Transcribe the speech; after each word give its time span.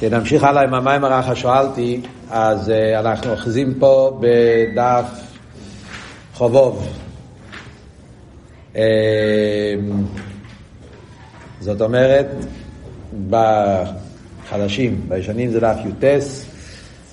כן, 0.00 0.14
נמשיך 0.14 0.44
הלאה 0.44 0.62
עם 0.62 0.74
המים 0.74 1.04
הרחה 1.04 1.34
שואלתי, 1.34 2.00
אז 2.30 2.68
uh, 2.68 2.98
אנחנו 2.98 3.30
אוחזים 3.30 3.74
פה 3.78 4.20
בדף 4.20 5.04
חובוב. 6.34 6.88
Uh, 8.74 8.78
זאת 11.60 11.80
אומרת, 11.80 12.26
בחדשים, 13.30 15.00
בישנים 15.08 15.50
זה 15.50 15.60
דף 15.60 15.76
יוטס, 15.84 16.44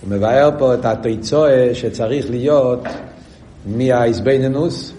הוא 0.01 0.09
מבאר 0.09 0.49
פה 0.57 0.73
את 0.73 0.85
התיצואה 0.85 1.69
שצריך 1.73 2.29
להיות 2.29 2.83
מהאיזבנינוס, 3.65 4.93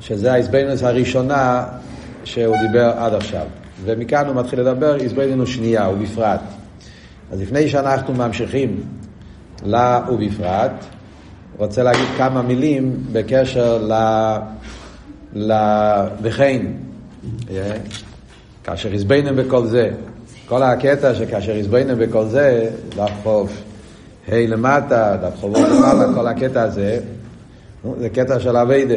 שזה 0.00 0.32
האיזבנינוס 0.32 0.82
הראשונה 0.82 1.66
שהוא 2.24 2.56
דיבר 2.66 2.92
עד 2.98 3.14
עכשיו. 3.14 3.46
ומכאן 3.84 4.26
הוא 4.26 4.36
מתחיל 4.36 4.60
לדבר 4.60 4.96
איזבנינוס 4.96 5.48
שנייה, 5.48 5.88
ובפרט. 5.88 6.40
אז 7.32 7.40
לפני 7.40 7.68
שאנחנו 7.68 8.14
ממשיכים 8.14 8.80
לה 9.62 10.00
ובפרט, 10.12 10.72
רוצה 11.56 11.82
להגיד 11.82 12.08
כמה 12.18 12.42
מילים 12.42 12.96
בקשר 13.12 13.78
ל... 13.78 13.92
ל... 15.34 15.52
וכן, 16.22 16.66
כאשר 18.64 18.94
הזבנם 18.94 19.36
בכל 19.36 19.66
זה, 19.66 19.90
כל 20.48 20.62
הקטע 20.62 21.14
שכאשר 21.14 21.56
הזבנם 21.58 21.98
בכל 21.98 22.24
זה, 22.26 22.70
דף 22.96 23.10
חוב 23.22 23.52
ה' 24.28 24.46
למטה, 24.48 25.16
דף 25.22 25.36
חובות 25.40 25.68
למעלה, 25.68 26.14
כל 26.14 26.26
הקטע 26.26 26.62
הזה, 26.62 26.98
זה 27.98 28.08
קטע 28.08 28.40
של 28.40 28.56
אביידה. 28.56 28.94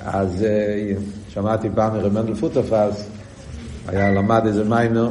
אז 0.00 0.46
שמעתי 1.28 1.68
פעם 1.74 1.92
מרמנדל 1.92 2.34
פוטרפס, 2.34 3.08
היה 3.88 4.10
למד 4.10 4.42
איזה 4.46 4.64
מיימר, 4.64 5.10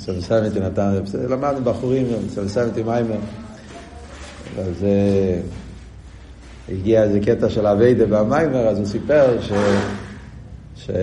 סבנטי 0.00 0.60
נתן, 0.60 0.94
למדנו 1.28 1.64
בחורים, 1.64 2.06
סבנטי 2.46 2.82
מיימר. 2.82 3.16
אז 4.58 4.86
הגיע 6.68 7.02
איזה 7.02 7.20
קטע 7.20 7.48
של 7.48 7.66
אביידה 7.66 8.06
במיימר, 8.06 8.68
אז 8.68 8.78
הוא 8.78 8.86
סיפר 8.86 9.40
ש... 9.40 9.52
שדוד 10.76 10.96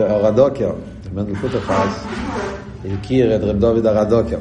הרדוקר, 0.00 0.72
מנדל 1.14 1.34
פוטרפס, 1.34 2.04
הכיר 2.92 3.36
את 3.36 3.40
רב 3.40 3.58
דוד 3.58 3.86
הרדוקר. 3.86 4.38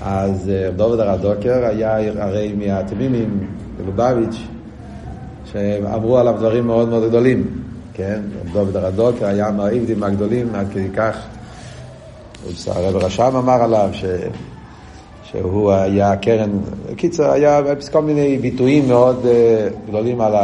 אז 0.00 0.50
רב 0.68 0.76
דוד 0.76 1.00
הרדוקר 1.00 1.64
היה 1.64 2.22
הרי 2.22 2.52
מהתמימים, 2.52 3.48
בלובביץ', 3.76 4.36
שאמרו 5.44 6.18
עליו 6.18 6.34
דברים 6.38 6.66
מאוד 6.66 6.88
מאוד 6.88 7.08
גדולים. 7.08 7.62
כן, 7.94 8.20
רב 8.40 8.52
דוד 8.52 8.76
הרדוקר 8.76 9.26
היה 9.26 9.50
מהעבדים 9.50 10.02
הגדולים, 10.02 10.54
עד 10.54 10.66
כדי 10.72 10.88
כך 10.96 11.26
הרב 12.66 12.96
רשם 12.96 13.36
אמר 13.36 13.62
עליו 13.62 13.88
ש... 13.92 14.04
שהוא 15.30 15.72
היה 15.72 16.16
קרן, 16.16 16.50
קיצר, 16.96 17.30
היה 17.30 17.60
כל 17.92 18.02
מיני 18.02 18.38
ביטויים 18.38 18.88
מאוד 18.88 19.24
uh, 19.24 19.88
גדולים 19.88 20.20
על 20.20 20.34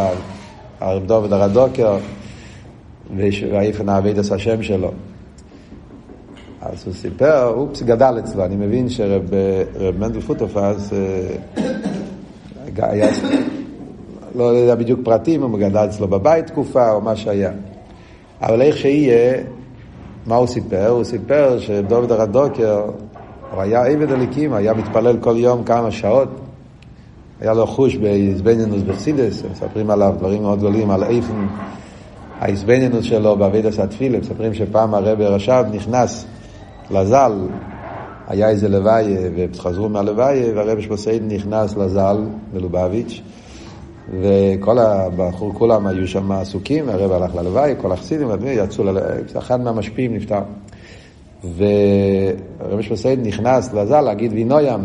הרב 0.81 1.07
דוד 1.07 1.33
הרדוקר 1.33 1.99
ואיפן 3.17 3.89
העביד 3.89 4.19
עשה 4.19 4.35
השם 4.35 4.63
שלו. 4.63 4.93
אז 6.61 6.85
הוא 6.87 6.95
סיפר, 6.95 7.45
הוא 7.45 7.69
גדל 7.85 8.15
אצלו, 8.19 8.45
אני 8.45 8.57
מבין 8.57 8.89
שרב 8.89 9.23
מנדל 9.99 10.21
פוטופס 10.21 10.91
uh, 10.91 10.95
היה, 12.79 13.09
לא 14.35 14.45
יודע 14.45 14.75
בדיוק 14.75 15.01
פרטים, 15.05 15.43
הוא 15.43 15.59
גדל 15.59 15.85
אצלו 15.85 16.09
בבית 16.09 16.47
תקופה 16.47 16.91
או 16.91 17.01
מה 17.01 17.17
שהיה. 17.17 17.53
אבל 18.43 18.63
איך 18.63 18.77
שיהיה, 18.77 19.43
מה 20.27 20.37
הוא 20.37 20.47
סיפר? 20.47 20.89
הוא 20.89 21.05
סיפר 21.05 21.59
שדוד 21.59 22.13
הרדוקר, 22.13 22.83
הוא 23.53 23.63
היה 23.63 23.85
עבד 23.85 24.13
הליקים, 24.13 24.53
היה 24.53 24.75
מתפלל 24.75 25.17
כל 25.21 25.35
יום 25.37 25.65
כמה 25.65 25.91
שעות. 25.91 26.29
היה 27.41 27.55
לו 27.55 27.67
חוש 27.67 27.97
באיזבנינוס 27.97 28.83
בחסידס, 28.83 29.43
מספרים 29.53 29.91
עליו 29.91 30.15
דברים 30.19 30.43
מאוד 30.43 30.59
גדולים, 30.59 30.91
על 30.91 31.05
איפן 31.05 31.47
האיזבנינוס 32.41 33.05
שלו 33.05 33.37
בעבידת 33.37 33.79
התפילה, 33.79 34.19
מספרים 34.19 34.55
שפעם 34.55 34.95
הרב 34.95 35.21
רש"ב 35.21 35.65
נכנס 35.73 36.27
לזל, 36.91 37.33
היה 38.29 38.49
איזה 38.49 38.69
לוואי, 38.69 39.17
וחזרו 39.37 39.89
מהלוואי, 39.89 40.53
והרב 40.55 40.81
שפוסייד 40.81 41.23
נכנס 41.33 41.77
לזל, 41.77 42.17
מלובביץ', 42.55 43.23
וכל 44.21 44.79
הבחור, 44.79 45.53
כולם 45.55 45.87
היו 45.87 46.09
שם 46.09 46.33
עסוקים, 46.33 46.89
הרב 46.89 47.13
הלך 47.13 47.35
ללוואי, 47.35 47.75
כל 47.81 47.93
החסידים, 47.93 48.29
יצאו, 48.47 48.85
אחד 49.39 49.61
מהמשפיעים 49.61 50.15
נפטר. 50.15 50.41
ורבי 52.61 52.83
שפוסייד 52.83 53.27
נכנס 53.27 53.73
לזל 53.75 54.01
להגיד 54.01 54.33
וינוים, 54.33 54.81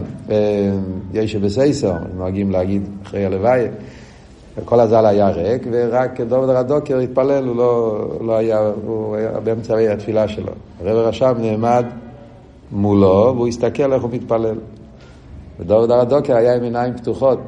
ישב 1.14 1.46
בסייסר, 1.46 1.94
נוהגים 2.18 2.52
להגיד 2.52 2.82
אחרי 3.04 3.26
הלוואי. 3.26 3.68
וכל 4.58 4.80
הזל 4.80 5.06
היה 5.06 5.30
ריק, 5.30 5.68
ורק 5.72 6.22
דוד 6.22 6.50
הרדוקר 6.50 7.00
התפלל, 7.00 7.48
הוא 7.48 7.56
לא, 7.56 8.06
לא 8.22 8.38
היה, 8.38 8.72
הוא 8.86 9.16
היה 9.16 9.40
באמצע 9.44 9.78
התפילה 9.78 10.28
שלו. 10.28 10.52
הרב 10.80 10.98
רשם 10.98 11.34
נעמד 11.40 11.86
מולו, 12.72 13.34
והוא 13.36 13.48
הסתכל 13.48 13.94
איך 13.94 14.04
הוא 14.04 14.10
מתפלל. 14.14 14.56
ודוד 15.60 15.92
הרדוקר 15.92 16.36
היה 16.36 16.56
עם 16.56 16.64
עיניים 16.64 16.94
פתוחות. 16.94 17.40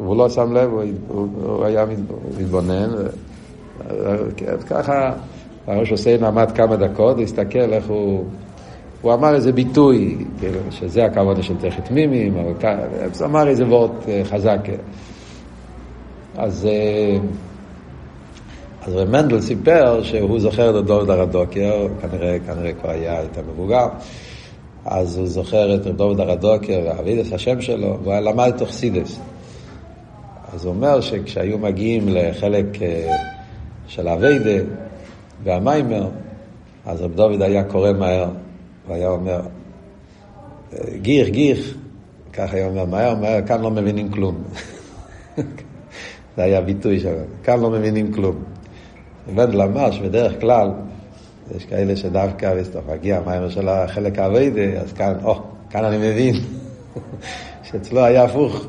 והוא 0.00 0.16
לא 0.16 0.28
שם 0.28 0.52
לב, 0.52 0.70
הוא, 0.70 0.82
הוא, 1.42 1.64
היה 1.64 1.86
מתבונן. 2.38 2.90
ככה 4.68 5.12
הראש 5.66 5.90
עושה 5.92 6.26
עמד 6.26 6.50
כמה 6.50 6.76
דקות, 6.76 7.18
הסתכל 7.18 7.72
איך 7.72 7.88
הוא... 7.88 8.24
הוא 9.02 9.14
אמר 9.14 9.34
איזה 9.34 9.52
ביטוי, 9.52 10.16
כאילו, 10.38 10.58
שזה 10.70 11.04
הכוונה 11.04 11.42
של 11.42 11.54
תכת 11.56 11.90
מימים, 11.90 12.36
אבל 12.36 12.52
הוא 13.18 13.26
אמר 13.26 13.48
איזה 13.48 13.66
וורט 13.66 13.90
חזק. 14.24 14.60
אז, 16.36 16.68
אז 18.82 18.94
מנדל 18.94 19.40
סיפר 19.40 20.02
שהוא 20.02 20.40
זוכר 20.40 20.80
את 20.80 20.84
דוד 20.84 21.10
הרדוקר, 21.10 21.86
כנראה, 22.00 22.38
כנראה 22.46 22.72
כבר 22.72 22.90
היה 22.90 23.22
יותר 23.22 23.40
מבוגר, 23.52 23.86
אז 24.84 25.18
הוא 25.18 25.26
זוכר 25.26 25.74
את 25.74 25.86
דוד 25.86 26.20
הרדוקר, 26.20 26.80
ואבידס 26.86 27.32
השם 27.32 27.60
שלו, 27.60 27.98
והוא 28.02 28.14
למד 28.14 28.52
את 28.56 28.60
אוכסידס. 28.60 29.20
אז 30.54 30.64
הוא 30.64 30.74
אומר 30.74 31.00
שכשהיו 31.00 31.58
מגיעים 31.58 32.08
לחלק 32.08 32.66
של 33.86 34.08
אביידה 34.08 34.64
והמיימר, 35.44 36.08
אז 36.86 37.00
רב 37.02 37.14
דוד 37.14 37.42
היה 37.42 37.64
קורא 37.64 37.92
מהר, 37.92 38.28
והיה 38.88 39.08
אומר, 39.08 39.40
גיח, 40.96 41.28
גיח, 41.28 41.58
ככה 42.32 42.56
היה 42.56 42.66
אומר, 42.66 42.84
מהר, 42.84 43.14
מהר, 43.14 43.46
כאן 43.46 43.60
לא 43.60 43.70
מבינים 43.70 44.08
כלום. 44.08 44.42
זה 46.36 46.42
היה 46.42 46.60
ביטוי 46.60 47.00
שם, 47.00 47.14
כאן 47.44 47.60
לא 47.60 47.70
מבינים 47.70 48.12
כלום. 48.12 48.36
ובן 49.28 49.60
אמר 49.60 49.90
שבדרך 49.90 50.40
כלל, 50.40 50.70
יש 51.56 51.64
כאלה 51.64 51.96
שדווקא, 51.96 52.54
וסטוף, 52.56 52.84
מגיע 52.88 53.18
המיימר 53.18 53.48
של 53.48 53.68
החלק 53.68 54.18
האביידה, 54.18 54.80
אז 54.80 54.92
כאן, 54.92 55.14
או, 55.24 55.42
כאן 55.70 55.84
אני 55.84 55.96
מבין, 55.98 56.34
שאצלו 57.70 58.04
היה 58.04 58.24
הפוך. 58.24 58.66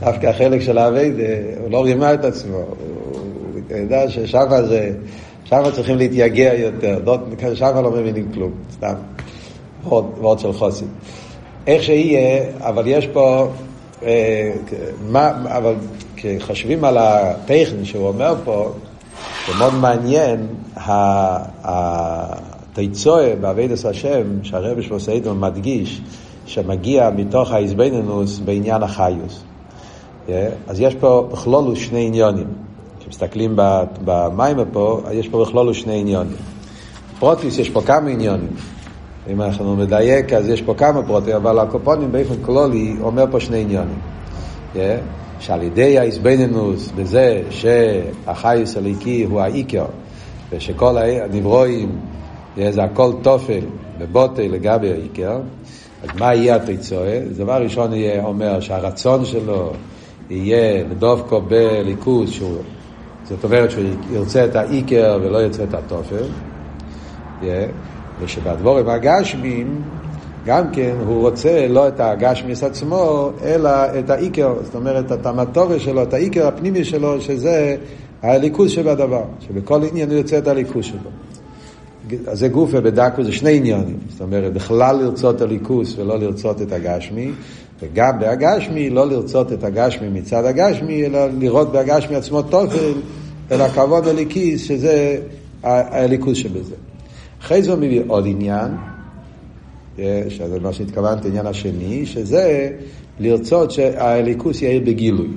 דווקא 0.00 0.26
החלק 0.26 0.60
של 0.60 0.78
האביידה, 0.78 1.22
הוא 1.60 1.70
לא 1.70 1.84
רימה 1.84 2.14
את 2.14 2.24
עצמו, 2.24 2.56
הוא 2.56 3.60
ידע 3.76 4.10
ששם 4.10 4.46
זה, 4.68 4.92
שם 5.44 5.62
צריכים 5.72 5.96
להתייגע 5.96 6.54
יותר, 6.54 6.98
שם 7.54 7.78
לא 7.82 7.90
מבינים 7.90 8.32
כלום, 8.34 8.52
סתם, 8.72 8.94
ועוד 9.84 10.38
של 10.38 10.52
חוסים. 10.52 10.88
איך 11.66 11.82
שיהיה, 11.82 12.42
אבל 12.60 12.86
יש 12.86 13.06
פה, 13.06 13.48
אה, 14.02 14.52
מה, 15.08 15.32
אבל 15.46 15.74
כשחושבים 16.16 16.84
על 16.84 16.98
הטכן 16.98 17.84
שהוא 17.84 18.08
אומר 18.08 18.34
פה, 18.44 18.72
זה 19.46 19.52
מאוד 19.58 19.74
מעניין, 19.74 20.46
התיצואה 21.64 23.34
בעבידת 23.40 23.84
השם, 23.84 24.22
שהרבי 24.42 24.82
שמוסיידון 24.82 25.40
מדגיש, 25.40 26.00
שמגיע 26.46 27.10
מתוך 27.16 27.52
האיזבנינוס 27.52 28.38
בעניין 28.38 28.82
החיוס. 28.82 29.44
אז 30.66 30.80
יש 30.80 30.94
פה 30.94 31.28
בכלולו 31.32 31.76
שני 31.76 32.06
עניונים. 32.06 32.46
כשמסתכלים 33.00 33.56
במים 34.04 34.56
פה, 34.72 35.00
יש 35.12 35.28
פה 35.28 35.44
בכלולו 35.44 35.74
שני 35.74 36.00
עניונים. 36.00 36.36
פרוטיוס 37.18 37.58
יש 37.58 37.70
פה 37.70 37.82
כמה 37.82 38.10
עניונים. 38.10 38.50
אם 39.30 39.42
אנחנו 39.42 39.76
מדייק, 39.76 40.32
אז 40.32 40.48
יש 40.48 40.62
פה 40.62 40.74
כמה 40.74 41.02
פרוטים, 41.02 41.34
אבל 41.36 41.58
הקופונים 41.58 42.12
באופן 42.12 42.34
כלולי 42.42 42.96
אומר 43.00 43.24
פה 43.30 43.40
שני 43.40 43.60
עניונים. 43.60 43.98
שעל 45.40 45.62
ידי 45.62 45.98
האיזבנינוס 45.98 46.90
בזה 46.96 47.42
שהחייס 47.50 48.76
הליקי 48.76 49.24
הוא 49.24 49.40
העיקר, 49.40 49.84
ושכל 50.50 50.98
הנברואים 50.98 51.98
זה 52.70 52.84
הכל 52.84 53.12
תופל 53.22 53.64
ובוטל 53.98 54.42
לגבי 54.42 54.92
העיקר, 54.92 55.38
אז 56.02 56.08
מה 56.18 56.34
יהיה 56.34 56.56
התיצואה? 56.56 57.20
דבר 57.36 57.62
ראשון 57.62 57.92
יהיה 57.92 58.24
אומר 58.24 58.60
שהרצון 58.60 59.24
שלו 59.24 59.72
יהיה 60.30 60.84
דווקא 60.98 61.38
בליכוז, 61.48 62.30
שהוא, 62.30 62.58
זאת 63.28 63.44
אומרת 63.44 63.70
שהוא 63.70 63.84
ירצה 64.12 64.44
את 64.44 64.56
העיקר 64.56 65.18
ולא 65.22 65.38
ירצה 65.38 65.64
את 65.64 65.74
התופל. 65.74 66.24
ושבדבורים 68.20 68.88
הגשמים, 68.88 69.82
גם 70.46 70.70
כן 70.72 70.94
הוא 71.06 71.20
רוצה 71.20 71.66
לא 71.68 71.88
את 71.88 72.00
הגשמיס 72.00 72.64
עצמו, 72.64 73.30
אלא 73.44 73.70
את 73.98 74.10
העיקר, 74.10 74.54
זאת 74.62 74.74
אומרת 74.74 75.12
את 75.12 75.26
המטורי 75.26 75.80
שלו, 75.80 76.02
את 76.02 76.14
העיקר 76.14 76.46
הפנימי 76.46 76.84
שלו, 76.84 77.20
שזה 77.20 77.76
הליכוז 78.22 78.70
שבדבר, 78.70 79.22
שבכל 79.40 79.80
עניין 79.90 80.10
הוא 80.10 80.18
יוצא 80.18 80.38
את 80.38 80.48
הליכוז 80.48 80.84
שלו. 80.84 81.10
אז 82.26 82.38
זה 82.38 82.48
גופה 82.48 82.80
בדקו 82.80 83.24
זה 83.24 83.32
שני 83.32 83.56
עניינים, 83.56 83.96
זאת 84.10 84.20
אומרת 84.20 84.52
בכלל 84.52 84.96
לרצות 84.96 85.40
הליכוס 85.40 85.98
ולא 85.98 86.18
לרצות 86.18 86.62
את 86.62 86.72
הגשמי, 86.72 87.32
וגם 87.82 88.18
בהגשמי 88.18 88.90
לא 88.90 89.06
לרצות 89.06 89.52
את 89.52 89.64
הגשמי 89.64 90.08
מצד 90.08 90.44
הגשמי, 90.44 91.06
אלא 91.06 91.26
לראות 91.38 91.72
בהגשמי 91.72 92.16
עצמו 92.16 92.42
תוכן, 92.42 92.92
אלא 93.50 93.68
כבוד 93.68 94.08
הליקיס, 94.08 94.64
שזה 94.64 95.20
הליכוס 95.62 96.38
שבזה. 96.38 96.74
אחרי 97.40 97.62
זה 97.62 97.70
הוא 97.70 97.78
מביא 97.78 98.02
עוד 98.06 98.26
עניין, 98.26 98.68
אה, 99.98 100.22
שזה 100.28 100.60
מה 100.60 100.72
שהתכוונתי, 100.72 101.28
העניין 101.28 101.46
השני, 101.46 102.06
שזה 102.06 102.70
לרצות 103.20 103.70
שהליכוס 103.70 104.62
יהיה 104.62 104.80
בגילוי. 104.80 105.28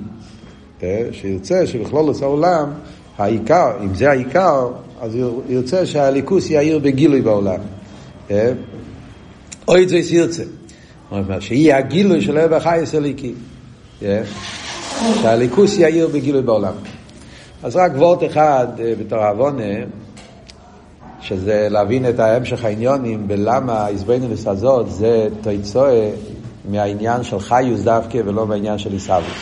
אה, 0.82 1.06
שירצה 1.12 1.66
שבכלול 1.66 2.08
עושה 2.08 2.26
עולם, 2.26 2.70
העיקר, 3.18 3.70
אם 3.84 3.94
זה 3.94 4.10
העיקר, 4.10 4.68
אז 5.00 5.16
ירצה 5.48 5.86
שהליכוס 5.86 6.50
יאיר 6.50 6.78
בגילוי 6.78 7.20
בעולם. 7.20 7.60
אה? 8.30 8.52
אוי 9.68 9.88
זה 9.88 10.16
ירצה. 10.16 10.42
שיהיה 11.40 11.78
הגילוי 11.78 12.20
של 12.20 12.38
אבא 12.38 12.58
חייס 12.58 12.94
אליקי. 12.94 13.32
אה? 14.02 14.22
שהליכוס 15.22 15.78
יאיר 15.78 16.08
בגילוי 16.08 16.42
בעולם. 16.42 16.72
אז 17.62 17.76
רק 17.76 17.92
וורט 17.96 18.24
אחד 18.24 18.66
אה, 18.80 18.92
בתור 19.00 19.18
עוונה, 19.18 19.62
שזה 21.20 21.68
להבין 21.70 22.08
את 22.08 22.20
ההמשך 22.20 22.64
העניונים 22.64 23.28
בלמה 23.28 23.72
העזבנינוס 23.72 24.46
הזאת 24.46 24.90
זה 24.90 25.28
תויצואה 25.42 26.10
מהעניין 26.70 27.22
של 27.22 27.40
חיוס 27.40 27.80
דווקא 27.80 28.18
ולא 28.24 28.46
מהעניין 28.46 28.78
של 28.78 28.92
עיסאוויס. 28.92 29.32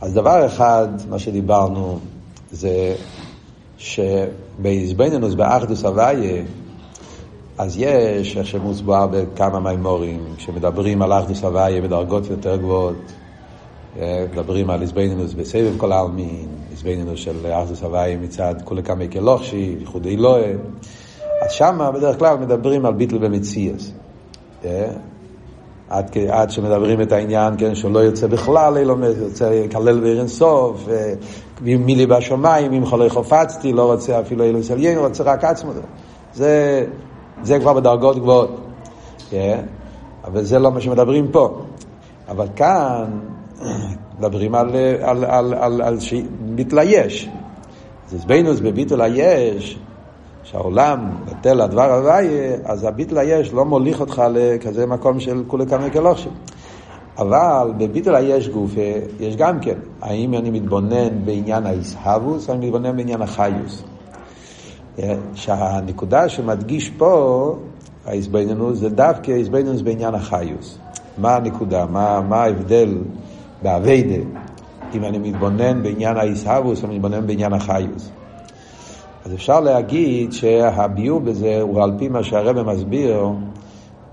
אז 0.00 0.14
דבר 0.14 0.46
אחד, 0.46 0.88
מה 1.08 1.18
שדיברנו, 1.18 1.98
זה 2.52 2.94
שבעזבנינוס, 3.78 5.34
באחדוס 5.34 5.84
הוויה, 5.84 6.42
אז 7.58 7.76
יש, 7.78 8.36
איך 8.36 8.46
שמוסבר 8.46 9.06
בכמה 9.06 9.60
מימורים, 9.60 10.20
כשמדברים 10.36 11.02
על 11.02 11.12
אחדוס 11.12 11.44
הוויה 11.44 11.80
בדרגות 11.80 12.30
יותר 12.30 12.56
גבוהות, 12.56 13.12
אה, 13.98 14.24
מדברים 14.32 14.70
על 14.70 14.82
עזבנינוס 14.82 15.32
בסבב 15.34 15.78
כל 15.78 15.92
העלמין, 15.92 16.48
עזבנינוס 16.72 17.20
של 17.20 17.52
אחדוס 17.52 17.82
הוויה 17.82 18.16
מצד 18.16 18.54
כולי 18.64 18.82
כמי 18.82 19.08
כלוכשי, 19.10 19.76
ייחודי 19.80 20.14
אלוהי, 20.14 20.52
אז 21.44 21.52
שמה 21.52 21.90
בדרך 21.90 22.18
כלל 22.18 22.36
מדברים 22.36 22.86
על 22.86 22.92
ביטל 22.92 23.18
במציאס. 23.18 23.92
אה, 24.64 24.90
עד, 25.88 26.10
עד 26.28 26.50
שמדברים 26.50 27.00
את 27.00 27.12
העניין, 27.12 27.54
כן, 27.58 27.74
שהוא 27.74 27.92
לא 27.92 27.98
יוצא 27.98 28.26
בכלל, 28.26 28.78
אלא 28.78 28.96
יוצא 29.20 29.44
יקלל 29.44 30.04
ואין 30.04 30.28
סוף, 30.28 30.88
מילי 31.60 32.06
בשמיים, 32.06 32.72
אם 32.72 32.86
חולי 32.86 33.10
חופצתי, 33.10 33.72
לא 33.72 33.92
רוצה 33.92 34.20
אפילו 34.20 34.44
אלוהים 34.44 34.62
סליין, 34.62 34.98
רוצה 34.98 35.24
רק 35.24 35.44
עצמו. 35.44 35.70
זה, 36.34 36.84
זה 37.44 37.58
כבר 37.58 37.72
בדרגות 37.72 38.18
גבוהות, 38.18 38.56
כן? 39.30 39.60
אבל 40.24 40.44
זה 40.44 40.58
לא 40.58 40.72
מה 40.72 40.80
שמדברים 40.80 41.28
פה. 41.32 41.60
אבל 42.28 42.46
כאן 42.56 43.04
מדברים 44.18 44.54
על, 44.54 44.70
על, 45.02 45.24
על, 45.24 45.54
על, 45.54 45.82
על 45.82 46.00
ש... 46.00 46.14
ביטל 46.40 46.78
היש. 46.78 47.28
זה 48.08 48.18
זבנוס 48.18 48.60
בביטל 48.60 49.00
היש, 49.00 49.78
שהעולם 50.42 51.10
בטל 51.24 51.60
הדבר 51.60 51.92
הוויה, 51.92 52.56
אז 52.64 52.84
הביטל 52.84 53.18
היש 53.18 53.52
לא 53.52 53.64
מוליך 53.64 54.00
אותך 54.00 54.22
לכזה 54.30 54.86
מקום 54.86 55.20
של 55.20 55.42
כולי 55.46 55.66
כמה 55.66 55.90
כלושים. 55.90 56.32
אבל 57.18 57.72
בביטל 57.78 58.14
היש 58.14 58.48
גופה 58.48 58.80
יש 59.20 59.36
גם 59.36 59.60
כן, 59.60 59.78
האם 60.02 60.34
אני 60.34 60.50
מתבונן 60.50 61.24
בעניין 61.24 61.66
האיסהבוס 61.66 62.48
או 62.48 62.54
אני 62.54 62.66
מתבונן 62.66 62.96
בעניין 62.96 63.22
החיוס. 63.22 63.84
שהנקודה 65.34 66.28
שמדגיש 66.28 66.90
פה, 66.90 67.56
ההסבננות, 68.06 68.76
זה 68.76 68.88
דווקא 68.88 69.30
ההסבננות 69.30 69.82
בעניין 69.82 70.14
החיוס. 70.14 70.78
מה 71.18 71.36
הנקודה? 71.36 71.86
מה, 71.86 72.20
מה 72.20 72.36
ההבדל 72.36 72.98
באביידה, 73.62 74.22
אם 74.94 75.04
אני 75.04 75.18
מתבונן 75.18 75.82
בעניין 75.82 76.16
האיסהבוס 76.16 76.82
או 76.82 76.88
מתבונן 76.88 77.26
בעניין 77.26 77.52
החיוס. 77.52 78.10
אז 79.24 79.34
אפשר 79.34 79.60
להגיד 79.60 80.32
שהביור 80.32 81.20
בזה 81.20 81.60
הוא 81.60 81.82
על 81.82 81.92
פי 81.98 82.08
מה 82.08 82.22
שהרבא 82.22 82.62
מסביר 82.62 83.28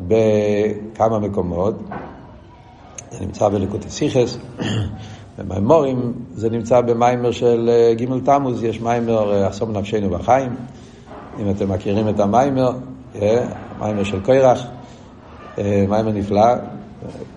בכמה 0.08 1.20
מקומות. 1.20 1.76
זה 3.12 3.26
נמצא 3.26 3.50
בליקוטי 3.50 3.90
סיכס, 3.90 4.38
במימורים, 5.48 6.14
זה 6.36 6.50
נמצא 6.50 6.82
במיימר 6.82 7.32
של 7.32 7.70
אה, 7.70 7.94
ג' 7.94 8.26
תמוז, 8.26 8.64
יש 8.64 8.82
מיימר 8.82 9.50
אסום 9.50 9.76
אה, 9.76 9.82
נפשנו 9.82 10.10
בחיים, 10.10 10.56
אם 11.40 11.50
אתם 11.50 11.70
מכירים 11.72 12.10
את 12.10 12.20
המיימר, 12.20 12.72
אה, 13.22 13.46
מיימר 13.80 14.04
של 14.04 14.20
קוירח, 14.26 14.64
מיימר 15.58 16.12
נפלא, 16.12 16.56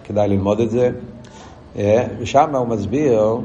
כדאי 0.05 0.29
ללמוד 0.29 0.61
את 0.61 0.71
זה. 0.71 0.91
ושם 2.19 2.55
הוא 2.57 2.67
מסביר, 2.67 3.21
הוא 3.21 3.43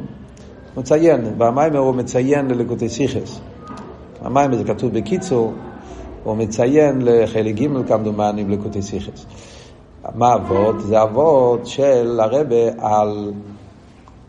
מציין, 0.78 1.34
במיימר 1.38 1.80
הוא 1.80 1.96
מציין 1.96 2.48
לליקוטי 2.48 2.90
סיכס. 2.90 3.40
המים 4.22 4.56
זה 4.56 4.64
כתוב 4.64 4.94
בקיצור, 4.94 5.54
הוא 6.24 6.38
מציין 6.38 7.02
לחלק 7.02 7.56
ג' 7.56 7.88
כמדומני 7.88 8.44
בלקוטי 8.44 8.82
סיכס. 8.82 9.26
מה 10.16 10.34
אבות? 10.36 10.76
זה 10.80 11.04
אבות 11.04 11.66
של 11.68 12.20
הרבה 12.24 12.56
על 12.78 13.32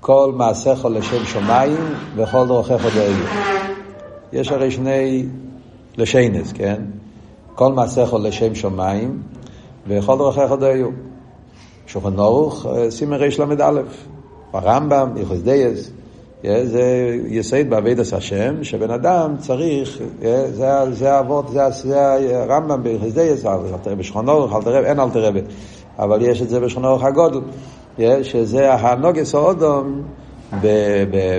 כל 0.01 0.33
מעשיך 0.37 0.85
לשם 0.85 1.25
שמיים 1.25 1.95
וכל 2.17 2.47
דרכיך 2.49 2.97
דאלו. 2.97 3.25
יש 4.33 4.53
הרי 4.53 4.71
שני 4.71 5.27
לשיינס, 5.97 6.53
כן? 6.53 6.83
כל 7.55 7.73
מעשיך 7.73 8.15
לשם 8.15 8.55
שמיים 8.55 9.23
וכל 9.87 10.19
דרכיך 10.19 10.53
דאלו. 10.61 10.91
שולחן 11.87 12.19
אורוך, 12.19 12.67
סימן 12.91 13.17
רל"א, 13.17 13.81
ברמב"ם, 14.53 15.17
יחוס 15.17 15.39
דייס, 15.39 15.91
זה 16.43 17.17
יסייד 17.27 17.71
בעבידת 17.71 18.13
השם, 18.13 18.65
שבן 18.65 18.91
אדם 18.91 19.35
צריך, 19.39 19.99
זה, 20.53 20.87
זה 20.93 21.13
האבות, 21.13 21.47
זה, 21.49 22.05
הרמב"ם 22.43 22.81
בחסדייס, 22.83 23.45
בשכונו, 23.99 24.49
אין 24.85 25.01
אל 25.01 25.11
תרבה, 25.11 25.41
אבל 25.99 26.23
יש 26.23 26.43
את 26.43 26.49
זה 26.49 26.61
בשכונו 26.61 27.07
הגודל, 27.07 27.41
שזה 28.23 28.75
הנוגס 28.75 29.35
האודום 29.35 30.03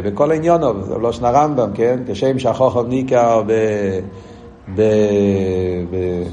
בכל 0.03 0.31
עניונו, 0.31 0.83
זה 0.83 0.97
לא 0.97 1.11
שנה 1.11 1.31
רמב"ם, 1.31 1.71
כן? 1.73 1.99
כשם 2.07 2.39
שהחוכם 2.39 2.87
ניכר 2.87 3.43
ב... 3.47 3.51
ב... 4.75 4.81
ב... 5.91 6.23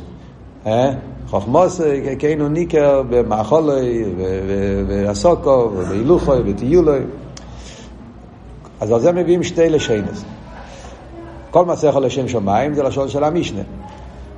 אה? 0.66 0.90
חוכמוס 1.26 1.80
כאילו 2.18 2.48
ניכר 2.48 3.02
במאכולוי, 3.10 4.04
ועסוקו, 4.86 5.70
ובהילוכוי, 5.76 6.38
וטיולוי. 6.44 7.00
אז 8.80 8.92
על 8.92 9.00
זה 9.00 9.12
מביאים 9.12 9.42
שתי 9.42 9.70
לשיינס. 9.70 10.24
כל 11.50 11.64
מסך 11.64 11.96
לשם 12.02 12.28
שמיים 12.28 12.74
זה 12.74 12.82
לשון 12.82 13.08
של 13.08 13.24
המשנה. 13.24 13.62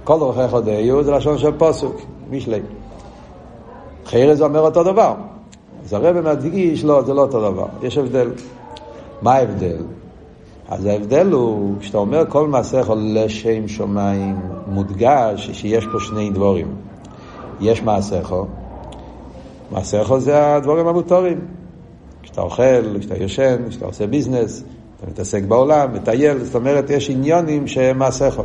כל 0.04 0.14
רוחך 0.14 0.52
הודיו 0.52 1.02
זה 1.02 1.12
לשון 1.12 1.38
של 1.38 1.52
פוסוק, 1.58 2.00
משלי. 2.30 2.60
חיירה 4.06 4.34
זה 4.34 4.44
אומר 4.44 4.60
אותו 4.60 4.84
דבר. 4.84 5.14
אז 5.84 5.92
הרב 5.92 6.20
מדגיש, 6.20 6.84
לא, 6.84 7.02
זה 7.02 7.14
לא 7.14 7.20
אותו 7.20 7.52
דבר, 7.52 7.66
יש 7.82 7.98
הבדל. 7.98 8.30
מה 9.22 9.34
ההבדל? 9.34 9.82
אז 10.68 10.86
ההבדל 10.86 11.32
הוא, 11.32 11.74
כשאתה 11.80 11.98
אומר 11.98 12.24
כל 12.28 12.48
מסך 12.48 12.92
לשם 12.96 13.68
שמיים, 13.68 14.36
מודגש 14.66 15.50
שיש 15.52 15.86
פה 15.92 16.00
שני 16.00 16.30
דבורים. 16.30 16.74
יש 17.60 17.82
מעשיכו, 17.82 18.46
מעשיכו 19.70 20.20
זה 20.20 20.54
הדבורים 20.54 20.86
המותרים. 20.86 21.40
כשאתה 22.22 22.40
אוכל, 22.40 22.98
כשאתה 23.00 23.16
יושן, 23.16 23.56
כשאתה 23.68 23.86
עושה 23.86 24.06
ביזנס, 24.06 24.62
אתה 24.96 25.10
מתעסק 25.10 25.42
בעולם, 25.42 25.94
מטייל, 25.94 26.44
זאת 26.44 26.54
אומרת, 26.54 26.90
יש 26.90 27.10
עניונים 27.10 27.66
שהם 27.66 27.98
מעשיכו. 27.98 28.42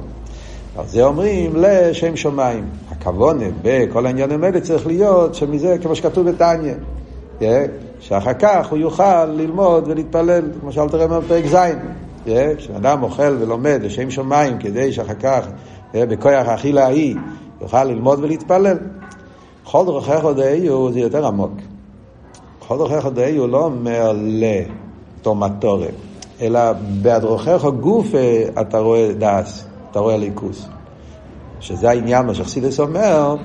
אז 0.78 0.92
זה 0.92 1.04
אומרים 1.04 1.52
לשם 1.56 2.16
שמיים. 2.16 2.66
הכוונה 2.92 3.46
בכל 3.62 4.06
העניינים 4.06 4.44
האלה 4.44 4.62
צריך 4.62 4.88
להיות 4.88 5.36
שמזה, 5.36 5.78
כמו 5.82 5.96
שכתוב 5.96 6.30
בתניא, 6.30 6.74
שאחר 8.00 8.34
כך 8.40 8.70
הוא 8.70 8.78
יוכל 8.78 9.26
ללמוד 9.26 9.88
ולהתפלל, 9.88 10.42
כמו 10.62 10.72
שאל 10.72 10.90
תראה 10.90 11.08
בפרק 11.08 11.46
ז', 11.46 11.56
כשאדם 12.58 13.04
אוכל 13.04 13.38
ולומד 13.40 13.80
לשם 13.84 14.12
שמיים 14.12 14.58
כדי 14.58 14.94
שאחר 14.94 15.14
כך, 15.14 15.48
בכוח 15.94 16.48
האכילה 16.48 16.86
ההיא, 16.86 17.16
יוכל 17.62 17.84
ללמוד 17.84 18.20
ולהתפלל. 18.24 18.78
כל 19.64 19.86
דרכך 19.86 20.24
עוד 20.24 20.40
זה 20.94 21.00
יותר 21.00 21.28
עמוק. 21.28 21.52
דרכך 22.70 23.06
די 23.14 23.38
הוא 23.38 23.50
לא 23.50 23.66
אומר 23.66 24.14
לתומטורי, 25.22 25.88
אלא 26.42 26.60
בהדרכך 27.02 27.66
גוף 27.66 28.08
אתה 28.62 28.80
רואה 28.80 29.12
דס. 29.18 29.66
אתה 29.96 30.02
רואה 30.02 30.18
ליכוס. 30.18 30.68
שזה 31.60 31.90
העניין, 31.90 32.26
מה 32.26 32.34
שחסידס 32.34 32.80
אומר, 32.80 33.36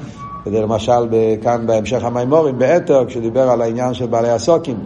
וזה 0.46 0.60
למשל 0.60 1.08
כאן 1.42 1.66
בהמשך 1.66 2.04
המימורים, 2.04 2.58
באתר, 2.58 3.04
כשדיבר 3.06 3.50
על 3.50 3.62
העניין 3.62 3.94
של 3.94 4.06
בעלי 4.06 4.30
הסוקים, 4.30 4.76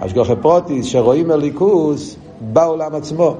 השגוחי 0.00 0.36
פרוטיס, 0.42 0.86
שרואים 0.86 1.30
הליכוס 1.30 2.16
בעולם 2.40 2.94
עצמו. 2.94 3.36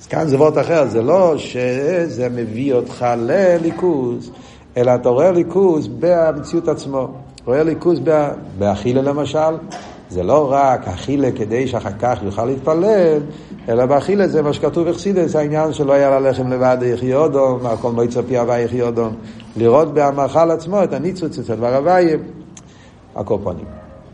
אז 0.00 0.06
כאן 0.06 0.28
זה 0.28 0.36
וורט 0.36 0.58
אחר, 0.58 0.86
זה 0.86 1.02
לא 1.02 1.34
שזה 1.38 2.28
מביא 2.28 2.74
אותך 2.74 3.06
לליכוס, 3.18 4.30
אלא 4.76 4.94
אתה 4.94 5.08
רואה 5.08 5.32
ליכוס 5.32 5.88
במציאות 6.00 6.68
עצמו. 6.68 7.08
רואה 7.46 7.62
ליכוס 7.62 7.98
באכילה 8.58 9.02
למשל, 9.02 9.54
זה 10.10 10.22
לא 10.22 10.52
רק 10.52 10.88
אכילה 10.88 11.32
כדי 11.32 11.68
שאחר 11.68 11.90
כך 11.98 12.18
יוכל 12.22 12.44
להתפלל, 12.44 13.18
אלא 13.68 13.86
באכילה 13.86 14.28
זה 14.28 14.42
מה 14.42 14.52
שכתוב 14.52 14.88
אכסידס, 14.88 15.36
העניין 15.36 15.72
שלא 15.72 15.92
היה 15.92 16.20
ללחם 16.20 16.52
לבד 16.52 16.78
יחי 16.82 17.14
אודום, 17.14 17.66
הכל 17.66 17.92
מועצה 17.92 18.22
פי 18.22 18.38
הווה 18.38 18.60
יחי 18.60 18.82
אודום, 18.82 19.12
לראות 19.56 19.88
במאכל 19.94 20.50
עצמו 20.50 20.84
את 20.84 20.92
הניצוץ 20.92 21.38
אצל 21.38 21.54
דבר 21.54 21.76
הוויה, 21.76 22.16
הקורפונים. 23.16 23.64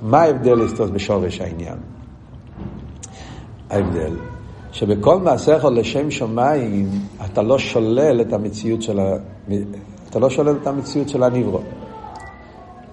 מה 0.02 0.23
ההבדל 0.23 0.54
לסטוס 0.54 0.90
בשורש 0.90 1.40
העניין? 1.40 1.76
ההבדל, 3.70 4.12
שבכל 4.73 5.18
מעשיך 5.18 5.64
לשם 5.64 6.11
שמיים 6.11 6.88
אתה 7.25 7.42
לא 7.42 7.59
שולל 7.59 8.20
את 8.20 8.32
המציאות 8.32 8.82
של, 8.82 9.00
ה... 9.00 9.16
אתה 10.11 10.18
לא 10.18 10.30
שולל 10.30 10.56
את 10.62 10.66
המציאות 10.66 11.09
של 11.09 11.23
הנברו. 11.23 11.61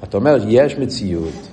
אתה 0.03 0.17
אומר, 0.17 0.37
יש 0.47 0.77
מציאות, 0.77 1.47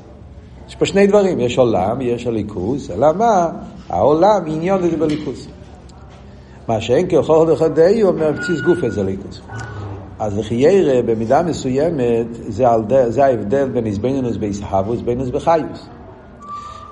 יש 0.69 0.75
פה 0.75 0.87
שני 0.87 1.07
דברים, 1.07 1.41
יש 1.41 1.59
עולם, 1.59 2.01
יש 2.01 2.27
הליכוס, 2.27 2.91
אלא 2.91 3.13
מה? 3.13 3.49
העולם 3.89 4.43
עניון 4.47 4.83
לזה 4.83 4.97
בליכוס. 4.97 5.47
מה 6.69 6.81
שאין 6.81 7.07
כהוכח 7.11 7.53
לכדי, 7.53 8.01
הוא 8.01 8.11
אומר, 8.11 8.33
בציס 8.33 8.61
גוף 8.61 8.85
איזה 8.85 9.03
ליכוס. 9.03 9.41
אז 10.19 10.39
לחיירה, 10.39 11.03
במידה 11.03 11.43
מסוימת, 11.43 12.27
זה, 12.49 12.65
ד... 12.89 13.11
זה 13.11 13.25
ההבדל 13.25 13.69
בין 13.69 13.87
איזבנינוס 13.87 14.37
באיסהבוס, 14.37 15.01
בינוס 15.01 15.29
בחיוס. 15.29 15.89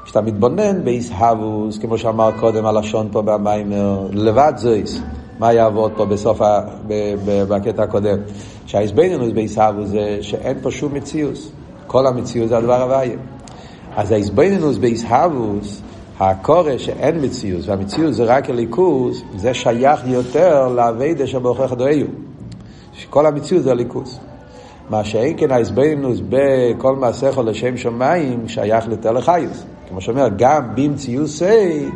כשאתה 0.05 0.21
מתבונן 0.21 0.85
באיסהבוס, 0.85 1.79
כמו 1.79 1.99
שאמר 1.99 2.31
קודם 2.41 2.67
הלשון 2.67 3.09
פה 3.12 3.23
במיימר, 3.23 4.07
לבד 4.12 4.52
זויס, 4.57 5.02
מה 5.38 5.52
יעבוד 5.52 5.93
פה 5.97 6.05
בסוף, 6.05 6.43
ה... 6.43 6.61
בקטע 7.26 7.83
הקודם, 7.83 8.19
שהאיזבנינוס 8.67 9.33
באיסהבוס 9.33 9.88
זה 9.88 10.19
שאין 10.21 10.59
פה 10.62 10.71
שום 10.71 10.95
מציאוס. 10.95 11.52
כל 11.87 12.07
המציאות 12.07 12.49
זה 12.49 12.57
הדבר 12.57 12.83
הוויה. 12.83 13.19
אז 13.97 14.12
האיזבנינוס 14.12 14.76
באיסהבוס, 14.76 15.83
הקורא 16.21 16.79
שאין 16.79 17.25
מציאות, 17.25 17.61
והמציאות 17.67 18.14
זה 18.14 18.25
רק 18.25 18.50
הליכוס, 18.50 19.23
זה 19.37 19.55
שייך 19.55 20.00
יותר 20.07 20.69
לאביידה 20.69 21.26
שבהוכח 21.26 21.73
דואיו. 21.73 22.07
שכל 23.12 23.26
המציאות 23.26 23.62
זה 23.62 23.71
הליכוס. 23.71 24.19
מה 24.90 25.04
שאין 25.04 25.35
כן 25.37 25.50
האיזבנינוס 25.50 26.21
בכל 26.28 26.97
מעשיכו 26.97 27.42
לשם 27.42 27.76
שמיים, 27.76 28.49
שייך 28.49 28.87
יותר 28.88 29.12
לחיוס. 29.12 29.64
כמו 29.88 30.00
שאומר, 30.00 30.28
גם 30.37 30.75
במציאוסי 30.75 31.88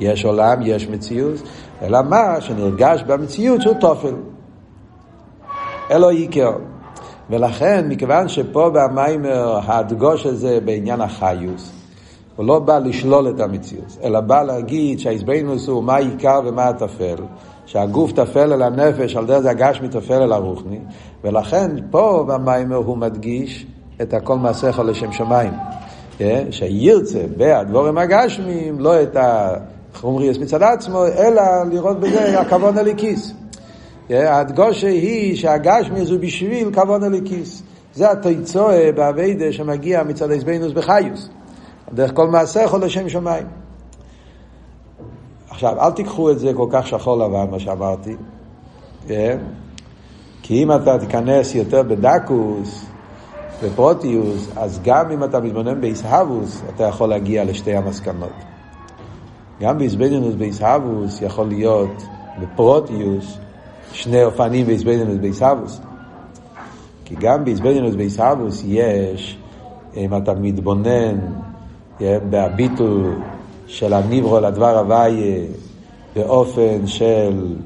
יש 0.00 0.24
עולם, 0.24 0.58
יש 0.62 0.88
מציאות, 0.88 1.42
אלא 1.82 1.98
מה 2.02 2.40
שנרגש 2.40 3.02
במציאות 3.02 3.62
שהוא 3.62 3.74
תופל. 3.74 4.14
אלו 5.90 6.08
עיקר. 6.08 6.52
ולכן, 7.30 7.86
מכיוון 7.88 8.28
שפה 8.28 8.70
במיימר 8.74 9.58
הדגוש 9.66 10.26
הזה 10.26 10.58
בעניין 10.64 11.00
החיוס, 11.00 11.72
הוא 12.36 12.46
לא 12.46 12.58
בא 12.58 12.78
לשלול 12.78 13.28
את 13.28 13.40
המציאות, 13.40 13.98
אלא 14.02 14.20
בא 14.20 14.42
להגיד 14.42 14.98
שהאיזבנוס 14.98 15.68
הוא 15.68 15.84
מה 15.84 15.94
העיקר 15.94 16.40
ומה 16.44 16.68
הטפל, 16.68 17.16
שהגוף 17.66 18.12
טפל 18.12 18.52
אל 18.52 18.62
הנפש, 18.62 19.16
על 19.16 19.26
דרך 19.26 19.38
זה 19.38 19.50
הגשמי 19.50 19.88
טפל 19.88 20.22
אל 20.22 20.32
הרוחני, 20.32 20.78
ולכן 21.24 21.70
פה 21.90 22.24
במיימר 22.28 22.76
הוא 22.76 22.96
מדגיש 22.96 23.66
את 24.02 24.14
הכל 24.14 24.36
מעשיך 24.36 24.78
לשם 24.78 25.12
שמיים. 25.12 25.52
כן? 26.18 26.46
שירצה 26.50 27.22
בהדבורים 27.36 27.98
הגשמיים, 27.98 28.80
לא 28.80 29.02
את 29.02 29.16
החומריוס 29.20 30.38
מצד 30.38 30.62
עצמו, 30.62 31.06
אלא 31.06 31.42
לראות 31.70 32.00
בזה 32.00 32.40
הכבוד 32.40 32.78
הליקיס. 32.78 33.32
הדגושה 34.10 34.88
היא 34.88 35.36
שהגשמיס 35.36 36.10
הוא 36.10 36.18
בשביל 36.20 36.70
כבוד 36.72 37.04
הליקיס. 37.04 37.62
זה 37.94 38.10
התיצואה 38.10 38.90
באביידה 38.94 39.52
שמגיע 39.52 40.02
מצד 40.02 40.30
איזבנוס 40.30 40.72
בחיוס. 40.72 41.28
דרך 41.92 42.10
כל 42.14 42.26
מעשה 42.26 42.62
יכול 42.62 42.84
לשם 42.84 43.08
שמיים. 43.08 43.63
עכשיו, 45.64 45.80
אל 45.80 45.90
תיקחו 45.90 46.30
את 46.30 46.38
זה 46.38 46.52
כל 46.54 46.66
כך 46.70 46.86
שחור 46.86 47.16
לבן, 47.16 47.50
מה 47.50 47.58
שאמרתי. 47.58 48.16
כן? 49.06 49.38
כי 50.42 50.62
אם 50.62 50.72
אתה 50.72 50.98
תיכנס 50.98 51.54
יותר 51.54 51.82
בדקוס, 51.82 52.86
בפרוטיוס, 53.64 54.50
אז 54.56 54.80
גם 54.84 55.10
אם 55.10 55.24
אתה 55.24 55.40
מתבונן 55.40 55.80
באיסהבוס, 55.80 56.62
אתה 56.74 56.84
יכול 56.84 57.08
להגיע 57.08 57.44
לשתי 57.44 57.76
המסקנות. 57.76 58.32
גם 59.60 59.78
באיזבנינוס 59.78 60.34
באיסהבוס 60.34 61.22
יכול 61.22 61.46
להיות 61.46 62.02
בפרוטיוס 62.40 63.38
שני 63.92 64.24
אופנים 64.24 64.66
באיזבנינוס 64.66 65.16
באיסהבוס. 65.20 65.80
כי 67.04 67.14
גם 67.20 67.44
באיזבנינוס 67.44 67.94
באיסהבוס 67.94 68.62
יש, 68.66 69.38
אם 69.96 70.16
אתה 70.16 70.34
מתבונן 70.34 71.18
בהביטול 72.00 73.14
של 73.74 73.92
הניברו 73.92 74.40
לדבר 74.40 74.78
הוויה 74.78 75.44
באופן 76.16 76.86
של 76.86 77.56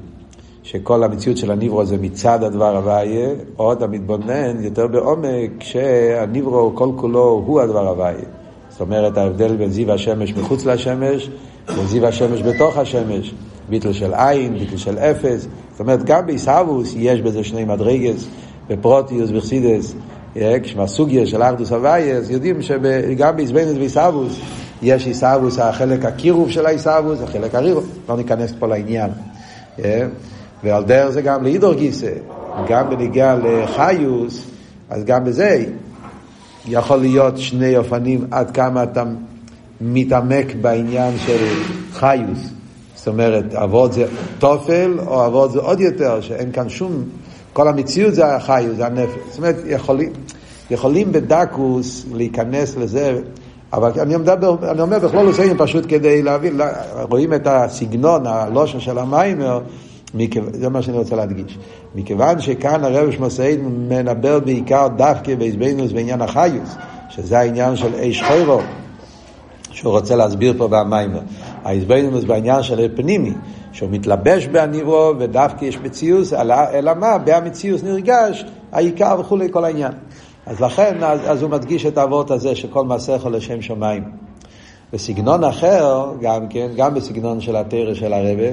שכל 0.63 1.05
המציאות 1.05 1.37
של 1.37 1.51
הניברו 1.51 1.85
זה 1.85 1.97
מצד 2.01 2.45
הדבר 2.45 2.77
הוויה, 2.77 3.29
או 3.59 3.73
אתה 3.73 3.87
מתבונן 3.87 4.65
יותר 4.65 4.87
בעומק 4.87 5.51
שהניברו 5.61 6.73
כל 6.75 6.89
כולו 6.97 7.43
הוא 7.47 7.61
הדבר 7.61 7.89
הוויה. 7.89 8.25
זאת 8.69 8.81
אומרת 8.81 9.17
ההבדל 9.17 9.57
בין 9.57 9.71
זיו 9.71 9.93
השמש 9.93 10.35
מחוץ 10.35 10.65
לשמש 10.65 11.31
וזיו 11.69 12.07
השמש 12.07 12.43
בתוך 12.43 12.79
השמש, 12.79 13.35
ביטל 13.69 13.93
של 13.93 14.15
עין, 14.15 14.59
ביטל 14.59 14.77
של 14.77 14.99
אפס. 14.99 15.47
זאת 15.71 15.81
אומרת 15.81 16.05
גם 16.05 16.27
בעיסאוווס 16.27 16.95
יש 16.97 17.21
בזה 17.21 17.45
שני 17.45 17.65
מדרגס, 17.65 18.29
בפרוטיוס 18.69 19.31
וחסידס, 19.35 19.95
כשמהסוגיה 20.63 21.27
של 21.27 21.43
אחדוס 21.43 21.73
הווייס, 21.73 22.31
יודעים 22.31 22.63
שגם 22.63 23.37
בעזבנוס 23.37 23.77
ועיסאוווס 23.77 24.41
יש 24.83 25.07
עיסאוווס, 25.07 25.59
החלק 25.59 26.05
הקירוב 26.05 26.51
של 26.51 26.67
העיסאוווס, 26.67 27.21
החלק 27.23 27.55
הרירו, 27.55 27.81
לא 28.09 28.17
ניכנס 28.17 28.53
פה 28.59 28.67
לעניין. 28.67 29.11
ועל 30.65 30.85
דרך 30.85 31.11
זה 31.11 31.23
גם 31.23 31.43
להידור 31.43 31.75
גיסא, 31.75 32.13
גם 32.69 32.91
בניגיע 32.91 33.37
לחיוס, 33.37 34.45
אז 34.91 35.05
גם 35.05 35.25
בזה 35.25 35.65
יכול 36.69 36.97
להיות 36.97 37.39
שני 37.39 37.77
אופנים 37.77 38.27
עד 38.31 38.51
כמה 38.51 38.83
אתה 38.83 39.05
מתעמק 39.81 40.47
בעניין 40.61 41.15
של 41.27 41.47
חיוס. 41.93 42.51
זאת 42.95 43.09
אומרת, 43.09 43.55
אבות 43.55 43.93
זה 43.93 44.07
תופל, 44.39 44.99
או 45.07 45.27
אבות 45.27 45.53
זה 45.53 45.59
עוד 45.59 45.81
יותר, 45.81 46.21
שאין 46.21 46.53
כאן 46.53 46.69
שום, 46.69 47.05
כל 47.53 47.69
המציאות 47.69 48.15
זה 48.15 48.35
החיוס, 48.35 48.77
זה 48.77 48.87
הנפש. 48.87 49.15
זאת 49.29 49.39
אומרת, 49.39 49.57
יכולים, 49.67 50.13
יכולים 50.71 51.13
בדקוס 51.13 52.07
להיכנס 52.13 52.77
לזה, 52.77 53.19
אבל 53.73 53.91
אני, 54.01 54.17
מדבר, 54.17 54.57
אני 54.71 54.81
אומר 54.81 54.99
בכלול 54.99 55.27
עושים 55.27 55.59
פשוט 55.59 55.85
כדי 55.89 56.23
להבין, 56.23 56.61
רואים 57.11 57.35
את 57.35 57.47
הסגנון, 57.47 58.27
הלושן 58.27 58.81
של 58.81 58.99
המיימר, 58.99 59.61
זה 60.53 60.69
מה 60.69 60.83
שאני 60.83 60.99
רוצה 60.99 61.17
להדגיש. 61.17 61.59
מכיוון 61.95 62.41
שכאן 62.41 62.85
הרב 62.85 63.11
שמסעיד 63.11 63.61
מנבר 63.89 64.41
בעיקר 64.41 64.89
דווקא 64.97 65.35
בעזבנוס 65.35 65.93
בעניין 65.93 66.23
החיוס, 66.23 66.77
שזה 67.09 67.39
העניין 67.39 67.77
של 67.77 67.95
אש 67.95 68.23
חוירו, 68.23 68.61
שהוא 69.71 69.93
רוצה 69.93 70.17
להסביר 70.17 70.55
פה 70.59 70.69
במיימר. 70.69 71.21
העזבנוס 71.65 72.25
בעניין 72.25 72.63
של 72.63 72.89
פנימי, 72.97 73.33
שהוא 73.73 73.89
מתלבש 73.93 74.47
בהניברו 74.47 75.13
ודווקא 75.19 75.65
יש 75.65 75.79
מציאוס, 75.79 76.33
אלא 76.73 76.95
מה? 76.95 77.19
בהמציאוס 77.19 77.83
נרגש 77.83 78.45
העיקר 78.73 79.17
וכולי 79.21 79.49
כל 79.51 79.65
העניין. 79.65 79.93
אז 80.49 80.61
לכן, 80.61 81.03
אז, 81.03 81.21
אז 81.27 81.43
הוא 81.43 81.51
מדגיש 81.51 81.87
את 81.87 81.99
האבות 81.99 82.31
הזה 82.31 82.55
שכל 82.55 82.85
מעשיך 82.85 83.27
לשם 83.27 83.63
שמיים. 83.63 84.03
בסגנון 84.93 85.45
אחר, 85.45 86.13
גם 86.21 86.49
כן, 86.49 86.69
גם 86.77 86.95
בסגנון 86.95 87.41
של 87.41 87.57
התרא 87.57 87.95
של 87.95 88.13
הרבה, 88.13 88.49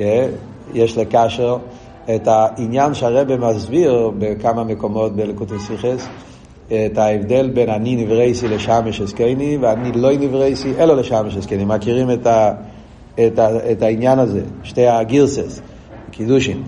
אה, 0.00 0.26
יש 0.74 0.98
לקשר 0.98 1.56
את 2.14 2.28
העניין 2.28 2.94
שהרבה 2.94 3.36
מסביר 3.36 4.10
בכמה 4.18 4.64
מקומות 4.64 5.16
בלקוטי 5.16 5.58
סיכס, 5.58 6.08
את 6.66 6.98
ההבדל 6.98 7.50
בין 7.50 7.70
אני 7.70 7.96
נברייסי 7.96 8.48
לשמש 8.48 9.00
הסקייני 9.00 9.56
ואני 9.60 9.92
לא 9.92 10.12
נברייסי 10.12 10.72
אלא 10.78 10.96
לשמש 10.96 11.36
הסקייני. 11.36 11.64
מכירים 11.64 12.10
את, 12.10 12.26
ה, 12.26 12.52
את, 13.14 13.38
ה, 13.38 13.72
את 13.72 13.82
העניין 13.82 14.18
הזה, 14.18 14.40
שתי 14.62 14.86
הגירסס, 14.86 15.60
קידושין. 16.10 16.62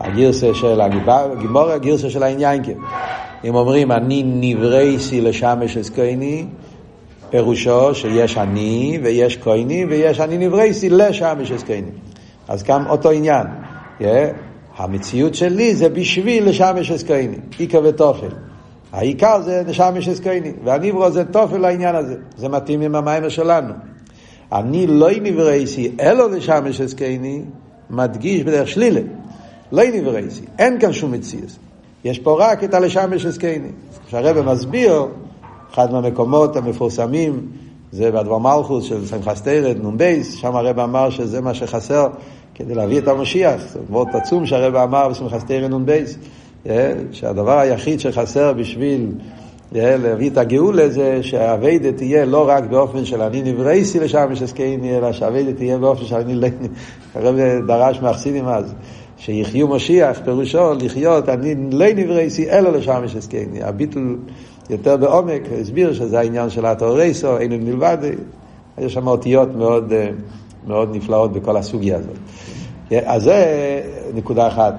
הגירסה 0.00 0.54
של 0.54 0.80
הגימור, 0.80 1.70
הגירסה 1.70 2.10
של 2.10 2.22
העניין 2.22 2.64
כן. 2.64 2.78
אם 3.44 3.54
אומרים 3.54 3.92
אני 3.92 4.22
נברייסי 4.26 5.20
לשמש 5.20 5.76
הסקייני, 5.76 6.44
פירושו 7.30 7.94
שיש 7.94 8.38
אני 8.38 8.98
ויש 9.02 9.36
קויני 9.36 9.84
ויש 9.84 10.20
אני 10.20 10.38
נברייסי 10.38 10.90
לשמש 10.90 11.50
הסקייני. 11.50 11.90
אז 12.48 12.62
גם 12.62 12.86
אותו 12.86 13.10
עניין. 13.10 13.46
Yeah. 14.00 14.04
המציאות 14.76 15.34
שלי 15.34 15.74
זה 15.74 15.88
בשביל 15.88 16.48
לשמש 16.48 16.90
אסקייני, 16.90 17.36
עיקר 17.58 17.80
ותופל. 17.84 18.28
העיקר 18.92 19.42
זה 19.42 19.62
לשמש 19.66 20.08
אסקייני, 20.08 20.52
והניברו 20.64 21.10
זה 21.10 21.24
תופל 21.24 21.58
לעניין 21.58 21.94
הזה. 21.94 22.16
זה 22.36 22.48
מתאים 22.48 22.80
עם 22.80 22.94
המיימר 22.94 23.28
שלנו. 23.28 23.74
אני 24.52 24.86
לא 24.86 25.08
נברייסי 25.22 25.92
אלא 26.00 26.30
לשמש 26.30 26.80
אסקייני, 26.80 27.42
מדגיש 27.90 28.42
בדרך 28.42 28.68
שלילה. 28.68 29.00
לא 29.72 29.82
נברייסי, 29.94 30.42
אין 30.58 30.80
כאן 30.80 30.92
שום 30.92 31.12
מציאות. 31.12 31.56
יש 32.04 32.18
פה 32.18 32.36
רק 32.40 32.64
את 32.64 32.74
הלשמש 32.74 33.26
אסקייני. 33.26 33.68
כשהרבא 34.06 34.52
מסביר, 34.52 35.06
אחד 35.72 35.92
מהמקומות 35.92 36.56
המפורסמים, 36.56 37.46
זה 37.92 38.10
בדבר 38.10 38.38
מלכוס 38.38 38.84
של 38.84 39.06
סמכס 39.06 39.42
תרד, 39.42 39.76
נ"ב, 39.82 40.22
שם 40.22 40.56
הרב 40.56 40.78
אמר 40.78 41.10
שזה 41.10 41.40
מה 41.40 41.54
שחסר 41.54 42.08
כדי 42.54 42.74
להביא 42.74 42.98
את 42.98 43.08
המשיח. 43.08 43.62
זה 43.72 43.78
מאוד 43.90 44.08
עצום 44.12 44.46
שהרב 44.46 44.76
אמר 44.76 45.08
בסמכס 45.08 45.44
תרד 45.44 45.74
נ"ב, 45.74 46.04
אה, 46.66 46.92
שהדבר 47.12 47.58
היחיד 47.58 48.00
שחסר 48.00 48.52
בשביל 48.52 49.12
אה, 49.76 49.96
להביא 49.96 50.30
את 50.30 50.38
הגאולה 50.38 50.88
זה 50.88 51.22
שהאביידה 51.22 51.92
תהיה 51.92 52.24
לא 52.24 52.48
רק 52.48 52.64
באופן 52.64 53.04
של 53.04 53.22
אני 53.22 53.42
נברייסי 53.42 54.00
לשם 54.00 54.28
יש 54.32 54.42
הסקייני, 54.42 54.98
אלא 54.98 55.12
שהאביידה 55.12 55.52
תהיה 55.52 55.78
באופן 55.78 56.04
של 56.04 56.16
אני 56.16 56.34
לא... 56.34 56.48
הרב 57.14 57.36
דרש 57.66 58.00
מהחסידים 58.02 58.48
אז. 58.48 58.74
שיחיו 59.18 59.68
משיח, 59.68 60.20
פירושו 60.24 60.74
לחיות, 60.74 61.28
אני 61.28 61.54
לא 61.70 61.86
נברייסי 61.94 62.50
אלא 62.50 62.78
יש 63.04 63.16
הסקייני. 63.16 63.62
הביטול 63.62 64.18
יותר 64.70 64.96
בעומק, 64.96 65.42
הסביר 65.60 65.92
שזה 65.92 66.18
העניין 66.18 66.50
של 66.50 66.66
התאורייסו, 66.66 67.38
אין 67.38 67.64
מלבד, 67.64 67.98
יש 68.78 68.94
שם 68.94 69.06
אותיות 69.06 69.48
מאוד, 69.56 69.92
אה, 69.92 70.10
מאוד 70.66 70.96
נפלאות 70.96 71.32
בכל 71.32 71.56
הסוגיה 71.56 71.96
הזאת. 71.96 72.16
אז 73.04 73.22
זה 73.22 73.80
נקודה 74.14 74.48
אחת. 74.48 74.74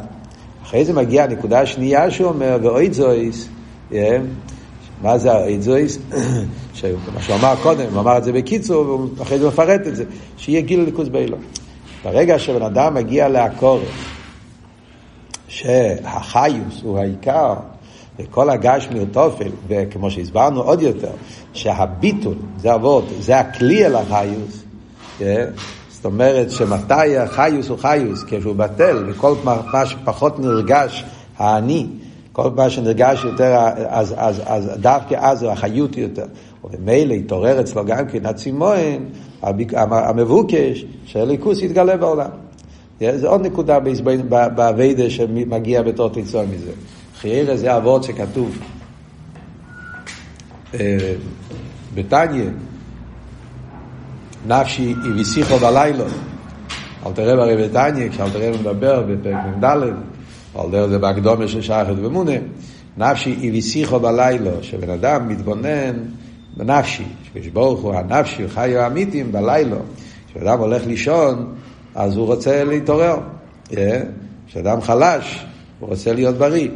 אחרי 0.63 0.85
זה 0.85 0.93
מגיעה 0.93 1.25
הנקודה 1.25 1.61
השנייה 1.61 2.11
שהוא 2.11 2.29
אומר, 2.29 2.57
ואויד 2.61 2.93
זויס, 2.93 3.49
מה 5.01 5.17
זה 5.17 5.31
האויד 5.31 5.61
זויס? 5.61 5.99
מה 7.15 7.21
שהוא 7.21 7.35
אמר 7.35 7.55
קודם, 7.63 7.85
הוא 7.91 7.99
אמר 7.99 8.17
את 8.17 8.23
זה 8.23 8.31
בקיצור, 8.31 9.07
ואחרי 9.15 9.39
זה 9.39 9.47
מפרט 9.47 9.87
את 9.87 9.95
זה, 9.95 10.03
שיהיה 10.37 10.61
גיל 10.61 10.81
ליכוז 10.81 11.09
באילו. 11.09 11.37
ברגע 12.03 12.39
שבן 12.39 12.61
אדם 12.61 12.93
מגיע 12.93 13.27
לעקורת, 13.27 13.83
שהחיוס 15.49 16.81
הוא 16.83 16.99
העיקר, 16.99 17.53
וכל 18.19 18.49
הגשמי 18.49 18.99
הוא 18.99 19.07
וכמו 19.67 20.11
שהסברנו 20.11 20.61
עוד 20.61 20.81
יותר, 20.81 21.11
שהביטול, 21.53 22.35
זה 22.57 22.75
אבות, 22.75 23.05
זה 23.19 23.39
הכלי 23.39 23.85
אל 23.85 23.95
החיוס, 23.95 24.63
זאת 25.89 26.05
אומרת 26.05 26.51
שמתי 26.51 27.17
החיוס 27.17 27.69
הוא 27.69 27.77
חיוס, 27.77 28.23
כשהוא 28.27 28.55
בטל, 28.55 29.05
וכל 29.07 29.33
מה 29.43 29.85
שפחות 29.85 30.39
נרגש 30.39 31.05
האני, 31.37 31.87
כל 32.31 32.49
מה 32.49 32.69
שנרגש 32.69 33.23
יותר, 33.23 33.57
אז, 33.87 34.15
אז, 34.17 34.41
אז 34.45 34.71
דווקא 34.79 35.15
אז 35.19 35.43
החיות 35.43 35.97
יותר. 35.97 36.25
וממילא 36.63 37.13
התעורר 37.13 37.61
אצלו 37.61 37.85
גם 37.85 38.07
כן 38.07 38.25
הצימון, 38.25 38.77
המבוקש, 39.43 40.85
שהליכוס 41.05 41.61
יתגלה 41.61 41.97
בעולם. 41.97 42.48
זה 42.99 43.27
עוד 43.27 43.41
נקודה 43.45 43.79
באביידה 44.29 45.09
שמגיע 45.09 45.81
בתור 45.81 46.09
תיצור 46.09 46.43
מזה. 46.45 46.71
חיירה 47.21 47.57
זה 47.57 47.77
אבות 47.77 48.03
שכתוב 48.03 48.57
אה, 50.73 51.15
בתניא, 51.95 52.45
נפשי 54.47 54.95
הביסיכו 55.11 55.57
בלילה. 55.57 56.05
אל 57.05 57.11
תראה 57.11 57.35
ברי 57.35 57.67
בתניא, 57.67 58.09
כשאל 58.09 58.29
תראה 58.29 58.51
מדבר 58.51 59.01
בפרק 59.01 59.35
מ"ד, 59.45 59.77
דרך 60.71 60.87
זה 60.87 60.99
בהקדומה 60.99 61.47
של 61.47 61.61
שחת 61.61 61.95
ומונה, 61.97 62.31
נפשי 62.97 63.35
הביסיכו 63.43 63.99
בלילה, 63.99 64.51
שבן 64.61 64.89
אדם 64.89 65.27
מתבונן 65.27 65.93
בנפשי, 66.57 67.05
שברוך 67.43 67.81
הוא 67.81 67.95
הנפשי, 67.95 68.47
חיו 68.47 68.79
האמיתים 68.79 69.31
בלילה. 69.31 69.77
כשאדם 70.33 70.59
הולך 70.59 70.87
לישון, 70.87 71.55
אז 71.95 72.17
הוא 72.17 72.25
רוצה 72.25 72.63
להתעורר. 72.63 73.17
אה? 73.77 74.01
כשאדם 74.47 74.81
חלש, 74.81 75.45
הוא 75.79 75.89
רוצה 75.89 76.13
להיות 76.13 76.37
בריא. 76.37 76.69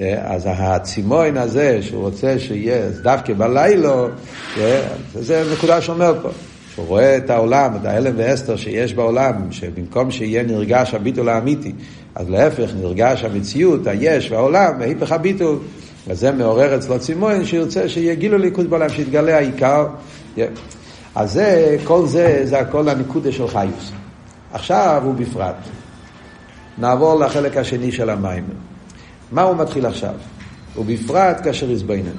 אה, 0.00 0.34
אז 0.34 0.42
הצימון 0.46 1.36
הזה 1.36 1.78
שהוא 1.82 2.02
רוצה 2.02 2.38
שיהיה 2.38 2.90
דווקא 3.02 3.32
בלילה, 3.32 3.94
אה, 4.58 4.80
זה 5.14 5.44
נקודה 5.52 5.80
שאומר 5.80 6.14
פה. 6.22 6.28
שהוא 6.74 6.86
רואה 6.86 7.16
את 7.16 7.30
העולם, 7.30 7.76
את 7.80 7.86
ההלם 7.86 8.12
ואסתר 8.16 8.56
שיש 8.56 8.94
בעולם, 8.94 9.32
שבמקום 9.50 10.10
שיהיה 10.10 10.42
נרגש 10.42 10.94
הביטול 10.94 11.28
האמיתי, 11.28 11.72
אז 12.14 12.30
להפך 12.30 12.70
נרגש 12.80 13.24
המציאות, 13.24 13.86
היש 13.86 14.30
והעולם, 14.30 14.80
היפך 14.80 15.12
הביטול. 15.12 15.58
וזה 16.08 16.32
מעורר 16.32 16.76
אצלו 16.76 16.98
צימון 16.98 17.44
שירצה 17.44 17.88
שיהיה 17.88 18.14
גילו 18.14 18.38
ליכוז 18.38 18.66
בעולם, 18.66 18.88
שיתגלה 18.88 19.36
העיקר. 19.36 19.86
אז 21.14 21.32
זה, 21.32 21.76
כל 21.84 22.06
זה, 22.06 22.40
זה 22.44 22.58
הכל 22.58 22.88
הנקודה 22.88 23.32
של 23.32 23.48
חיוס. 23.48 23.92
עכשיו 24.52 25.02
הוא 25.04 25.14
בפרט. 25.14 25.56
נעבור 26.78 27.20
לחלק 27.20 27.56
השני 27.56 27.92
של 27.92 28.10
המים. 28.10 28.44
מה 29.32 29.42
הוא 29.42 29.56
מתחיל 29.56 29.86
עכשיו? 29.86 30.14
ובפרט 30.76 31.40
כאשר 31.44 31.70
יזבנן. 31.70 32.16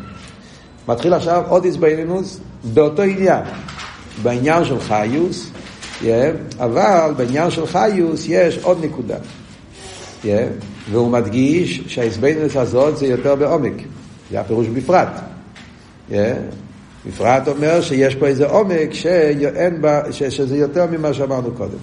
מתחיל 0.88 1.14
עכשיו 1.14 1.44
עוד 1.48 1.66
יזבנינוס 1.66 2.40
באותו 2.74 3.02
עניין. 3.02 3.44
בעניין 4.24 4.66
של 4.66 4.80
חיוס, 4.80 5.52
yeah, 6.02 6.06
אבל 6.60 7.14
בעניין 7.18 7.52
של 7.52 7.68
חיוס 7.68 8.26
יש 8.28 8.58
עוד 8.58 8.86
נקודה. 8.86 9.18
Yeah, 10.24 10.28
והוא 10.92 11.12
מדגיש 11.12 11.82
שהעזבנינוס 11.88 12.56
הזאת 12.56 12.98
זה 12.98 13.06
יותר 13.06 13.36
בעומק. 13.36 13.74
זה 14.32 14.40
הפירוש 14.40 14.68
בפרט. 14.68 15.10
Yeah, 16.10 16.14
בפרט 17.08 17.48
אומר 17.48 17.82
שיש 17.82 18.16
פה 18.16 18.28
איזה 18.28 18.48
עומק 18.48 18.94
שאין 18.94 19.82
בה, 19.82 20.02
ש, 20.12 20.24
שזה 20.24 20.58
יותר 20.58 20.86
ממה 20.92 21.14
שאמרנו 21.14 21.52
קודם. 21.52 21.78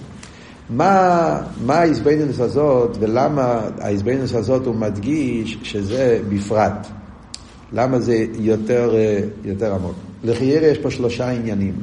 מה, 0.69 1.41
מה 1.65 1.75
ההזבנינוס 1.75 2.39
הזאת 2.39 2.97
ולמה 2.99 3.61
ההזבנינוס 3.79 4.35
הזאת 4.35 4.65
הוא 4.65 4.75
מדגיש 4.75 5.57
שזה 5.63 6.19
בפרט? 6.29 6.87
למה 7.73 7.99
זה 7.99 8.25
יותר, 8.39 8.95
אה, 8.95 9.19
יותר 9.43 9.73
עמוק? 9.73 9.95
לחיירה 10.23 10.67
יש 10.67 10.77
פה 10.77 10.91
שלושה 10.91 11.29
עניינים. 11.29 11.73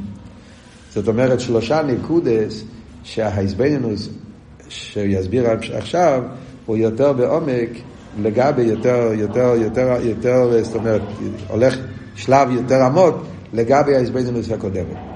זאת 0.91 1.09
אומרת 1.09 1.41
שלושה 1.41 1.83
נקודס 1.83 2.65
שההזבנינוס 3.05 4.09
שיסביר 4.69 5.51
עכשיו 5.73 6.23
הוא 6.67 6.77
יותר 6.77 7.13
בעומק 7.13 7.71
לגבי 8.23 8.63
יותר, 8.63 9.11
יותר, 9.15 9.55
יותר, 9.57 9.97
יותר, 10.03 10.65
זאת 10.65 10.75
אומרת, 10.75 11.03
הולך 11.49 11.77
שלב 12.15 12.51
יותר 12.51 12.83
עמוק 12.83 13.17
לגבי 13.53 13.97
ההזבנינוס 13.97 14.51
הקודמת. 14.51 15.14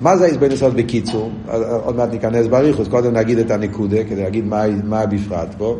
מה 0.00 0.16
זה 0.16 0.24
ההזבנוס 0.24 0.62
בקיצור? 0.62 1.32
עוד 1.84 1.96
מעט 1.96 2.08
ניכנס 2.10 2.46
בריחוס, 2.46 2.88
קודם 2.88 3.12
נגיד 3.12 3.38
את 3.38 3.50
הנקודה, 3.50 4.04
כדי 4.04 4.22
להגיד 4.22 4.44
מה, 4.44 4.62
מה 4.84 5.06
בפרט 5.06 5.48
פה. 5.58 5.78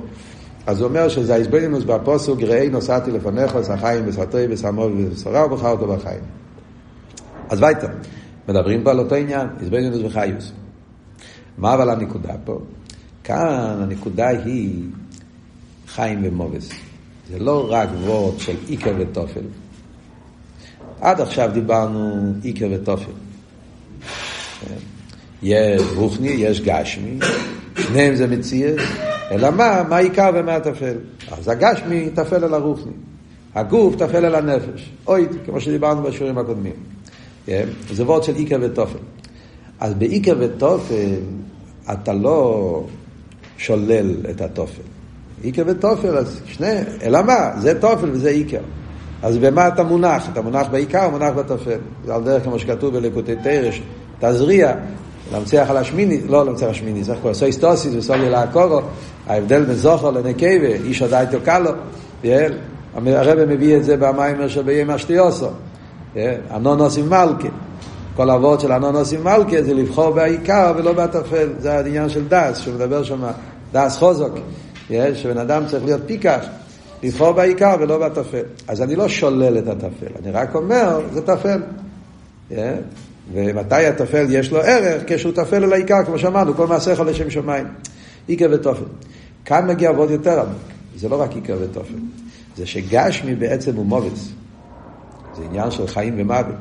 אז 0.67 0.81
הוא 0.81 0.89
אומר 0.89 1.09
שזה 1.09 1.35
ההזבנוס 1.35 1.85
בפוסוק, 1.85 2.41
ראי 2.43 2.69
נוסעתי 2.69 3.11
לפניך, 3.11 3.59
שחיים 3.67 4.05
וסרטוי 4.07 4.47
וסמול 4.51 4.93
ובשרה 4.97 5.43
אותו 5.71 5.87
בחיים. 5.87 6.21
אז 7.49 7.63
וייטר, 7.63 7.89
מדברים 8.49 8.85
פה 8.85 8.91
על 8.91 8.99
אותו 8.99 9.15
עניין, 9.15 9.47
הזבנוס 9.61 10.01
וחיוס. 10.05 10.53
מה 11.59 11.75
אבל 11.75 11.91
הנקודה 11.91 12.35
פה? 12.45 12.59
כאן 13.25 13.79
הנקודה 13.83 14.29
היא 14.29 14.85
חיים 15.89 16.21
ומובס. 16.25 16.69
זה 17.31 17.39
לא 17.39 17.67
רק 17.71 17.89
וורד 18.05 18.39
של 18.39 18.57
איקר 18.69 18.93
ותופל. 18.99 19.45
עד 21.01 21.21
עכשיו 21.21 21.51
דיברנו 21.53 22.33
איקר 22.45 22.69
ותופל. 22.73 23.28
יש 25.43 25.83
רוחני, 25.95 26.29
יש 26.29 26.61
גשמי, 26.61 27.19
שניהם 27.79 28.15
זה 28.15 28.27
מציאס, 28.27 28.81
אלא 29.31 29.51
מה, 29.51 29.83
מה 29.89 29.97
העיקר 29.97 30.31
ומה 30.35 30.55
הטפל? 30.57 30.95
אז 31.33 31.49
הגשמי 31.49 32.11
טפל 32.15 32.45
על 32.45 32.55
הרוחני, 32.55 32.93
הגוף 33.55 33.97
טפל 33.97 34.25
על 34.25 34.35
הנפש, 34.35 34.91
אוי, 35.07 35.27
כמו 35.47 35.61
שדיברנו 35.61 36.03
בשיעורים 36.03 36.39
הקודמים. 36.39 36.73
זה 37.93 38.05
וורד 38.05 38.23
של 38.23 38.37
איקר 38.37 38.59
וטופל. 38.61 38.99
אז 39.81 39.95
באיקר 39.95 40.35
וטופל 40.39 41.15
אתה 41.93 42.13
לא 42.13 42.85
שולל 43.59 44.17
את 44.31 44.41
הטופל. 44.41 44.83
איקר 45.45 45.63
וטופל, 45.67 46.17
אז 46.17 46.41
שני, 46.47 46.81
אלא 47.03 47.23
מה? 47.23 47.51
זה 47.59 47.81
טופל 47.81 48.11
וזה 48.11 48.29
איקר. 48.29 48.61
אז 49.23 49.39
במה 49.39 49.69
אתה 49.69 49.83
מונח? 49.83 50.29
אתה 50.33 50.43
מונח 50.43 50.67
בעיקר 50.71 51.05
או 51.05 51.11
מונח 51.11 51.33
בטופל? 51.37 51.79
זה 52.05 52.15
על 52.15 52.25
דרך 52.25 52.45
כמו 52.45 52.59
שכתוב 52.59 52.99
בלקוטי 52.99 53.35
תרש, 53.43 53.83
תזריע, 54.21 54.75
להמציא 55.33 55.63
על 55.63 55.77
השמיני, 55.77 56.21
לא 56.29 56.45
להמציא 56.45 56.67
על 56.67 56.73
השמיני, 56.73 57.03
צריך 57.03 57.19
כבר 57.21 57.35
סוי 57.35 57.53
סטוסיס 57.53 57.95
וסוי 57.95 58.31
לעקורו, 58.31 58.81
ההבדל 59.27 59.65
בין 59.65 59.75
זוכר 59.75 60.11
לנקבה, 60.11 60.67
איש 60.85 61.03
עדיין 61.03 61.29
תוקלו, 61.31 61.71
הרב 63.07 63.45
מביא 63.45 63.77
את 63.77 63.85
זה 63.85 63.97
במיימר 63.97 64.49
של 64.49 64.63
בימי 64.63 64.95
אשתיוסו, 64.95 65.49
אנונוס 66.51 66.99
עם 66.99 67.09
מלכה. 67.09 67.49
כל 68.17 68.31
אבות 68.31 68.61
של 68.61 68.73
אנונוס 68.73 69.13
עם 69.13 69.25
מלכה 69.25 69.63
זה 69.63 69.75
לבחור 69.75 70.11
בעיקר 70.11 70.73
ולא 70.77 70.93
בטפל, 70.93 71.49
זה 71.59 71.75
העניין 71.75 72.09
של 72.09 72.29
דס, 72.29 72.59
שהוא 72.59 72.75
מדבר 72.75 73.03
שם, 73.03 73.23
דס 73.73 73.97
חוזוק. 73.97 74.33
שבן 75.15 75.39
אדם 75.39 75.67
צריך 75.67 75.85
להיות 75.85 76.01
פיקח, 76.07 76.41
לבחור 77.03 77.33
בעיקר 77.33 77.77
ולא 77.81 78.09
בטפל. 78.09 78.43
אז 78.69 78.83
אני 78.83 78.97
לא 78.97 79.09
שולל 79.09 79.59
את 79.59 79.69
הטפל, 79.69 80.13
אני 80.23 80.33
רק 80.33 80.55
אומר, 80.55 81.01
זה 81.13 81.23
טפל. 81.23 81.61
ומתי 83.33 83.87
הטפל 83.87 84.27
יש 84.31 84.51
לו 84.51 84.59
ערך? 84.59 85.03
כשהוא 85.07 85.33
טפל 85.33 85.65
אל 85.65 85.73
העיקר, 85.73 86.05
כמו 86.07 86.19
שאמרנו, 86.19 86.55
כל 86.55 86.67
מעשיך 86.67 87.01
לשם 87.01 87.31
שמיים. 87.31 87.67
עיקר 88.27 88.47
וטופל. 88.51 88.85
כאן 89.45 89.67
מגיע 89.67 89.89
עבוד 89.89 90.11
יותר 90.11 90.41
עמוק. 90.41 90.63
זה 90.97 91.09
לא 91.09 91.21
רק 91.21 91.33
עיקר 91.33 91.57
וטופל. 91.61 91.95
זה 92.57 92.67
שגשמי 92.67 93.35
בעצם 93.35 93.77
הוא 93.77 93.87
מובץ. 93.87 94.29
זה 95.37 95.45
עניין 95.45 95.71
של 95.71 95.87
חיים 95.87 96.15
ומוות. 96.19 96.55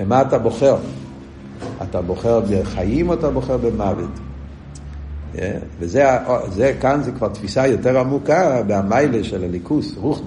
ומה 0.00 0.22
אתה 0.22 0.38
בוחר? 0.38 0.76
אתה 1.82 2.02
בוחר 2.02 2.40
בחיים 2.50 3.08
או 3.08 3.14
אתה 3.14 3.30
בוחר 3.30 3.56
במוות? 3.56 4.10
Yeah, 5.34 5.38
וזה, 5.80 6.04
זה, 6.48 6.74
כאן 6.80 7.02
זה 7.02 7.12
כבר 7.12 7.28
תפיסה 7.28 7.66
יותר 7.66 7.98
עמוקה 7.98 8.62
במיילה 8.66 9.24
של 9.24 9.44
הליכוס, 9.44 9.94
רוחני. 9.96 10.26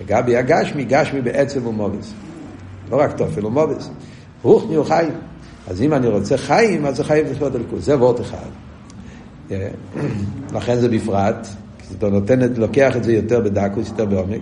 לגבי 0.00 0.36
הגשמי, 0.36 0.84
גשמי 0.84 1.20
בעצם 1.20 1.62
הוא 1.62 1.74
מובס. 1.74 2.12
לא 2.90 3.00
רק 3.00 3.16
תופל, 3.16 3.42
הוא 3.42 3.52
מובס. 3.52 3.90
רוחני 4.42 4.74
הוא 4.74 4.84
חיים. 4.84 5.12
אז 5.68 5.82
אם 5.82 5.94
אני 5.94 6.08
רוצה 6.08 6.36
חיים, 6.36 6.86
אז 6.86 6.96
זה 6.96 7.04
חיים 7.04 7.26
לחיות 7.26 7.54
הליכוס. 7.54 7.84
זה 7.84 7.98
וורט 7.98 8.20
אחד. 8.20 8.48
לכן 10.56 10.80
זה 10.80 10.88
בפרט, 10.88 11.46
כי 11.88 11.94
אתה 11.98 12.08
נותן, 12.08 12.38
לוקח 12.56 12.96
את 12.96 13.04
זה 13.04 13.12
יותר 13.12 13.40
בדקוס, 13.40 13.88
יותר 13.88 14.04
בעומק. 14.04 14.40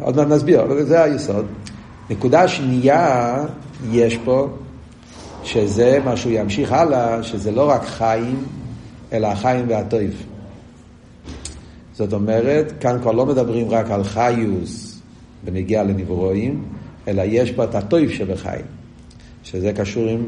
עוד 0.00 0.16
מעט 0.16 0.28
נסביר, 0.28 0.62
אבל 0.62 0.84
זה 0.84 1.02
היסוד. 1.02 1.46
נקודה 2.10 2.48
שנייה 2.48 3.44
יש 3.92 4.18
פה, 4.24 4.48
שזה 5.42 5.98
מה 6.04 6.16
שהוא 6.16 6.32
ימשיך 6.32 6.72
הלאה, 6.72 7.22
שזה 7.22 7.50
לא 7.50 7.70
רק 7.70 7.84
חיים, 7.84 8.44
אלא 9.12 9.26
החיים 9.26 9.64
והטויב. 9.68 10.26
זאת 11.92 12.12
אומרת, 12.12 12.72
כאן 12.80 12.98
כבר 13.02 13.12
לא 13.12 13.26
מדברים 13.26 13.70
רק 13.70 13.90
על 13.90 14.04
חיוס 14.04 15.00
בנגיעה 15.44 15.84
לנברואים, 15.84 16.64
אלא 17.08 17.22
יש 17.26 17.50
פה 17.50 17.64
את 17.64 17.74
הטויב 17.74 18.10
שבחיים, 18.10 18.64
שזה 19.56 19.72
קשור 19.72 20.08
עם, 20.08 20.24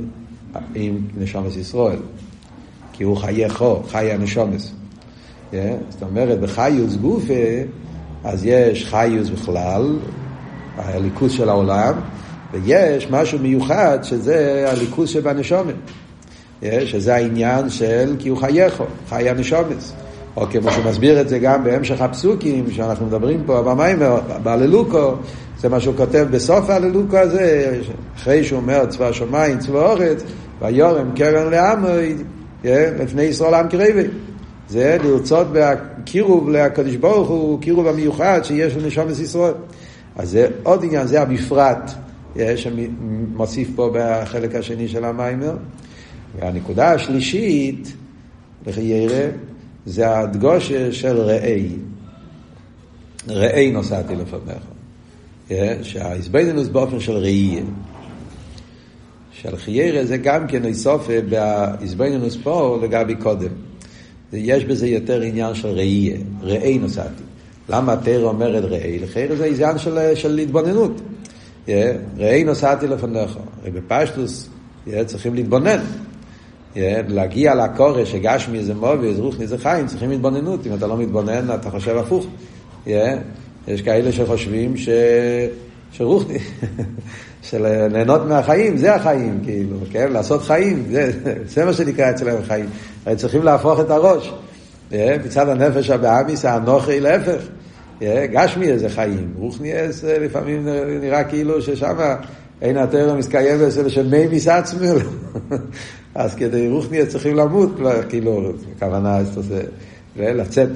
עם 0.74 0.98
נשומס 1.18 1.56
ישראל, 1.56 1.98
כי 2.92 3.04
הוא 3.04 3.16
חיי 3.16 3.50
חו, 3.50 3.82
חיי 3.88 4.12
הנשומס. 4.12 4.72
Yeah, 5.52 5.54
זאת 5.90 6.02
אומרת, 6.02 6.40
בחיוס 6.40 6.96
גופה, 6.96 7.34
אז 8.24 8.46
יש 8.46 8.84
חיוס 8.84 9.28
בכלל, 9.28 9.98
הליכוז 10.76 11.32
של 11.32 11.48
העולם, 11.48 11.94
ויש 12.52 13.10
משהו 13.10 13.38
מיוחד 13.38 13.98
שזה 14.02 14.66
הליכוז 14.70 15.08
שבנשומת. 15.08 15.74
שזה 16.62 17.14
העניין 17.14 17.70
של 17.70 18.16
כי 18.18 18.28
הוא 18.28 18.38
חייכו, 18.38 18.84
חי 19.08 19.28
הנשומס. 19.28 19.92
או 20.38 20.46
כמו 20.46 20.70
שהוא 20.72 20.85
מסביר 20.85 21.20
את 21.20 21.29
זה 21.29 21.38
גם 21.38 21.64
בהמשך 21.64 22.01
הפסוקים 22.01 22.70
שאנחנו 22.70 23.07
מדברים 23.07 23.42
פה 23.46 23.62
במיימר, 23.62 24.20
בהללוקו, 24.42 25.14
זה 25.61 25.68
מה 25.68 25.81
שהוא 25.81 25.94
כותב 25.96 26.27
בסוף 26.31 26.70
ההללוקו 26.70 27.16
הזה, 27.16 27.79
אחרי 28.16 28.44
שהוא 28.44 28.61
אומר 28.61 28.87
צבא 28.87 29.09
השמיים, 29.09 29.59
צבא 29.59 29.90
אורץ, 29.90 30.22
ויורם 30.61 31.11
קרן 31.16 31.51
לעמוי, 31.51 32.14
לפני 32.64 33.22
ישראל 33.22 33.55
עם 33.55 33.68
קרבי. 33.68 34.03
זה 34.68 34.96
לרצות 35.05 35.46
בקירוב 35.53 36.51
לקדוש 36.51 36.96
ברוך 36.96 37.29
הוא, 37.29 37.61
קירוב 37.61 37.87
המיוחד 37.87 38.40
שיש 38.44 38.77
לנשומת 38.77 39.18
ישראל. 39.20 39.55
אז 40.16 40.31
זה 40.31 40.46
עוד 40.62 40.85
עניין, 40.85 41.07
זה 41.07 41.22
המפרט 41.22 41.90
שמוסיף 42.57 43.68
פה 43.74 43.90
בחלק 43.94 44.55
השני 44.55 44.88
של 44.88 45.05
המיימר. 45.05 45.57
והנקודה 46.40 46.92
השלישית, 46.92 47.92
לחיירה, 48.66 49.27
זה 49.86 50.18
הדגושה 50.18 50.92
של 50.92 51.20
ראי. 51.20 51.68
ראי 53.28 53.70
נוסעתי 53.70 54.14
לפניך. 54.16 54.62
שהאיזבנינוס 55.82 56.68
באופן 56.68 57.00
של 57.00 57.16
ראייה. 57.16 57.62
של 59.32 59.56
חיירה 59.56 60.04
זה 60.04 60.16
גם 60.16 60.46
כן 60.46 60.64
איסופה 60.64 61.12
באיזבנינוס 61.28 62.36
פה 62.42 62.78
לגבי 62.82 63.14
קודם. 63.14 63.50
יש 64.32 64.64
בזה 64.64 64.88
יותר 64.88 65.20
עניין 65.20 65.54
של 65.54 65.68
ראייה, 65.68 66.16
ראי 66.42 66.78
נוסעתי. 66.78 67.22
למה 67.68 67.92
התרא 67.92 68.22
אומרת 68.22 68.64
ראי? 68.64 68.98
לחיירה 68.98 69.36
זה 69.36 69.46
עניין 69.46 69.78
של, 69.78 70.14
של 70.14 70.38
התבוננות. 70.38 71.00
ראי 72.16 72.44
נוסעתי 72.44 72.86
לפניך. 72.86 73.38
בפשטוס 73.74 74.48
צריכים 75.06 75.34
להתבונן. 75.34 75.80
להגיע 77.08 77.54
לקורא 77.54 78.04
שגשמי 78.04 78.64
זה 78.64 78.74
מובי, 78.74 79.14
רוחני 79.14 79.46
זה 79.46 79.58
חיים, 79.58 79.86
צריכים 79.86 80.10
התבוננות. 80.10 80.66
אם 80.66 80.74
אתה 80.74 80.86
לא 80.86 80.96
מתבונן, 80.96 81.54
אתה 81.54 81.70
חושב 81.70 81.96
הפוך. 81.96 82.26
יש 83.68 83.82
כאלה 83.84 84.12
שחושבים 84.12 84.76
ש... 84.76 84.88
שרוחני, 85.92 86.38
של 87.48 87.88
ליהנות 87.92 88.26
מהחיים, 88.26 88.76
זה 88.76 88.94
החיים, 88.94 89.40
כאילו, 89.44 89.76
כן? 89.90 90.12
לעשות 90.12 90.42
חיים, 90.42 90.84
זה, 90.90 91.10
זה 91.46 91.64
מה 91.64 91.72
שנקרא 91.72 92.10
אצלם 92.10 92.42
חיים. 92.42 92.66
צריכים 93.16 93.42
להפוך 93.42 93.80
את 93.80 93.90
הראש. 93.90 94.32
מצד 95.24 95.48
הנפש 95.48 95.90
הבאמיס, 95.90 96.44
האנוכי 96.44 97.00
להפך. 97.00 97.42
גשמי 98.02 98.66
איזה 98.66 98.88
חיים, 98.88 99.34
רוחני 99.38 99.72
לפעמים 100.20 100.68
נראה 101.00 101.24
כאילו 101.24 101.62
ששם 101.62 101.96
אין 102.62 102.77
התרא 102.77 103.14
מסקיים 103.14 103.61
אצל 103.68 103.88
של 103.88 104.09
מי 104.09 104.37
מסעצמל. 104.37 104.99
אז 106.14 106.35
כדי 106.35 106.68
רוחני 106.68 107.07
צריכים 107.07 107.37
למות 107.37 107.71
כבר, 107.77 108.03
כאילו, 108.09 108.53
הכוונה 108.77 109.18
לצאת, 110.16 110.71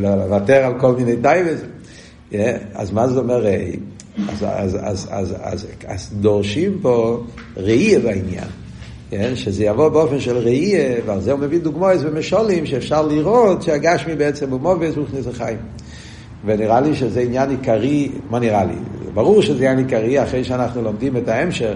לוותר 0.00 0.64
על 0.64 0.80
כל 0.80 0.96
מיני 0.96 1.16
טייבס. 1.22 1.60
אז 2.74 2.92
מה 2.92 3.08
זה 3.08 3.18
אומר 3.18 3.44
ראי? 3.44 3.76
אז, 4.28 4.44
אז, 5.86 6.10
דורשים 6.12 6.78
פה 6.82 7.22
ראייה 7.56 7.98
בעניין. 7.98 8.48
כן? 9.10 9.36
שזה 9.36 9.64
יבוא 9.64 9.88
באופן 9.88 10.20
של 10.20 10.36
ראייה, 10.36 11.00
ועל 11.06 11.20
זה 11.20 11.32
הוא 11.32 11.40
מביא 11.40 11.60
דוגמאות 11.60 12.00
ומשולים 12.02 12.66
שאפשר 12.66 13.06
לראות 13.06 13.62
שהגשמי 13.62 14.14
בעצם 14.14 14.50
הוא 14.50 14.60
מובס 14.60 14.96
רוחני 14.96 15.22
זה 15.22 15.32
חיים. 15.32 15.58
ונראה 16.44 16.80
לי 16.80 16.94
שזה 16.94 17.20
עניין 17.20 17.50
עיקרי, 17.50 18.10
מה 18.30 18.38
נראה 18.38 18.64
לי? 18.64 18.74
ברור 19.14 19.42
שזה 19.42 19.70
עניין 19.70 19.78
עיקרי 19.78 20.22
אחרי 20.22 20.44
שאנחנו 20.44 20.82
לומדים 20.82 21.16
את 21.16 21.28
ההמשך. 21.28 21.74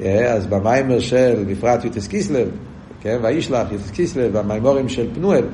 אה, 0.00 0.32
אז 0.32 0.46
במיימר 0.46 1.00
של, 1.00 1.44
בפרט 1.48 1.84
יוטס 1.84 2.06
קיסלב, 2.06 2.48
כן, 3.00 3.18
וישלח 3.22 3.72
יוטס 3.72 3.90
קיסלב, 3.90 4.38
במיימורים 4.38 4.88
של 4.88 5.06
פנואל, 5.14 5.44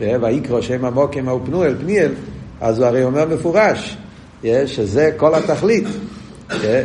אה, 0.00 0.16
ויקרא 0.22 0.60
שם 0.60 0.84
המוקים 0.84 1.28
ההוא 1.28 1.40
פנואל, 1.44 1.74
פניאל, 1.80 2.12
אז 2.60 2.78
הוא 2.78 2.86
הרי 2.86 3.04
אומר 3.04 3.28
מפורש, 3.28 3.96
אה, 4.44 4.66
שזה 4.66 5.10
כל 5.16 5.34
התכלית, 5.34 5.84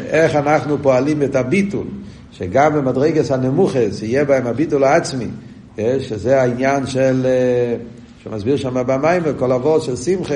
איך 0.09 0.35
אנחנו 0.35 0.77
פועלים 0.81 1.23
את 1.23 1.35
הביטול, 1.35 1.87
שגם 2.31 2.73
במדרגס 2.73 3.31
הנמוכס 3.31 4.01
יהיה 4.01 4.25
בהם 4.25 4.47
הביטול 4.47 4.83
העצמי, 4.83 5.27
שזה 5.99 6.41
העניין 6.41 6.85
של, 6.85 7.27
שמסביר 8.23 8.57
שם 8.57 8.73
במיימר, 8.87 9.33
כל 9.39 9.51
אבות 9.51 9.83
של 9.83 9.95
שמחה, 9.95 10.35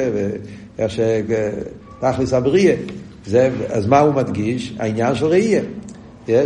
ואיך 0.78 0.92
שתכלס 0.92 2.34
הבריאה. 2.34 2.76
זה, 3.26 3.50
אז 3.70 3.88
מה 3.88 4.00
הוא 4.00 4.14
מדגיש? 4.14 4.76
העניין 4.80 5.16
של 5.16 5.26
ראייה. 5.26 5.62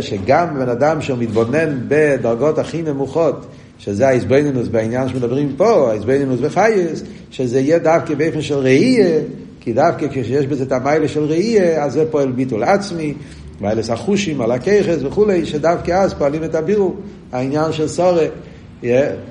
שגם 0.00 0.54
בן 0.58 0.68
אדם 0.68 1.00
שמתבונן 1.00 1.78
בדרגות 1.88 2.58
הכי 2.58 2.82
נמוכות, 2.82 3.46
שזה 3.78 4.08
האיזבנינוס 4.08 4.68
בעניין 4.68 5.08
שמדברים 5.08 5.52
פה, 5.56 5.90
האיזבנינוס 5.90 6.38
וחייס, 6.42 7.02
שזה 7.30 7.60
יהיה 7.60 7.78
דווקא 7.78 8.14
באופן 8.14 8.40
של 8.40 8.54
ראייה, 8.54 9.20
כי 9.60 9.72
דווקא 9.72 10.06
כשיש 10.10 10.46
בזה 10.46 10.64
את 10.64 10.72
המיילה 10.72 11.08
של 11.08 11.24
ראייה, 11.24 11.84
אז 11.84 11.92
זה 11.92 12.04
פועל 12.10 12.32
ביטול 12.32 12.64
עצמי, 12.64 13.14
מיילס 13.60 13.90
החושים 13.90 14.40
על 14.40 14.52
הכיכס 14.52 15.02
וכולי, 15.02 15.46
שדווקא 15.46 15.92
אז 15.92 16.14
פועלים 16.14 16.44
את 16.44 16.54
הבירו, 16.54 16.94
העניין 17.32 17.72
של 17.72 17.88
סורי, 17.88 18.28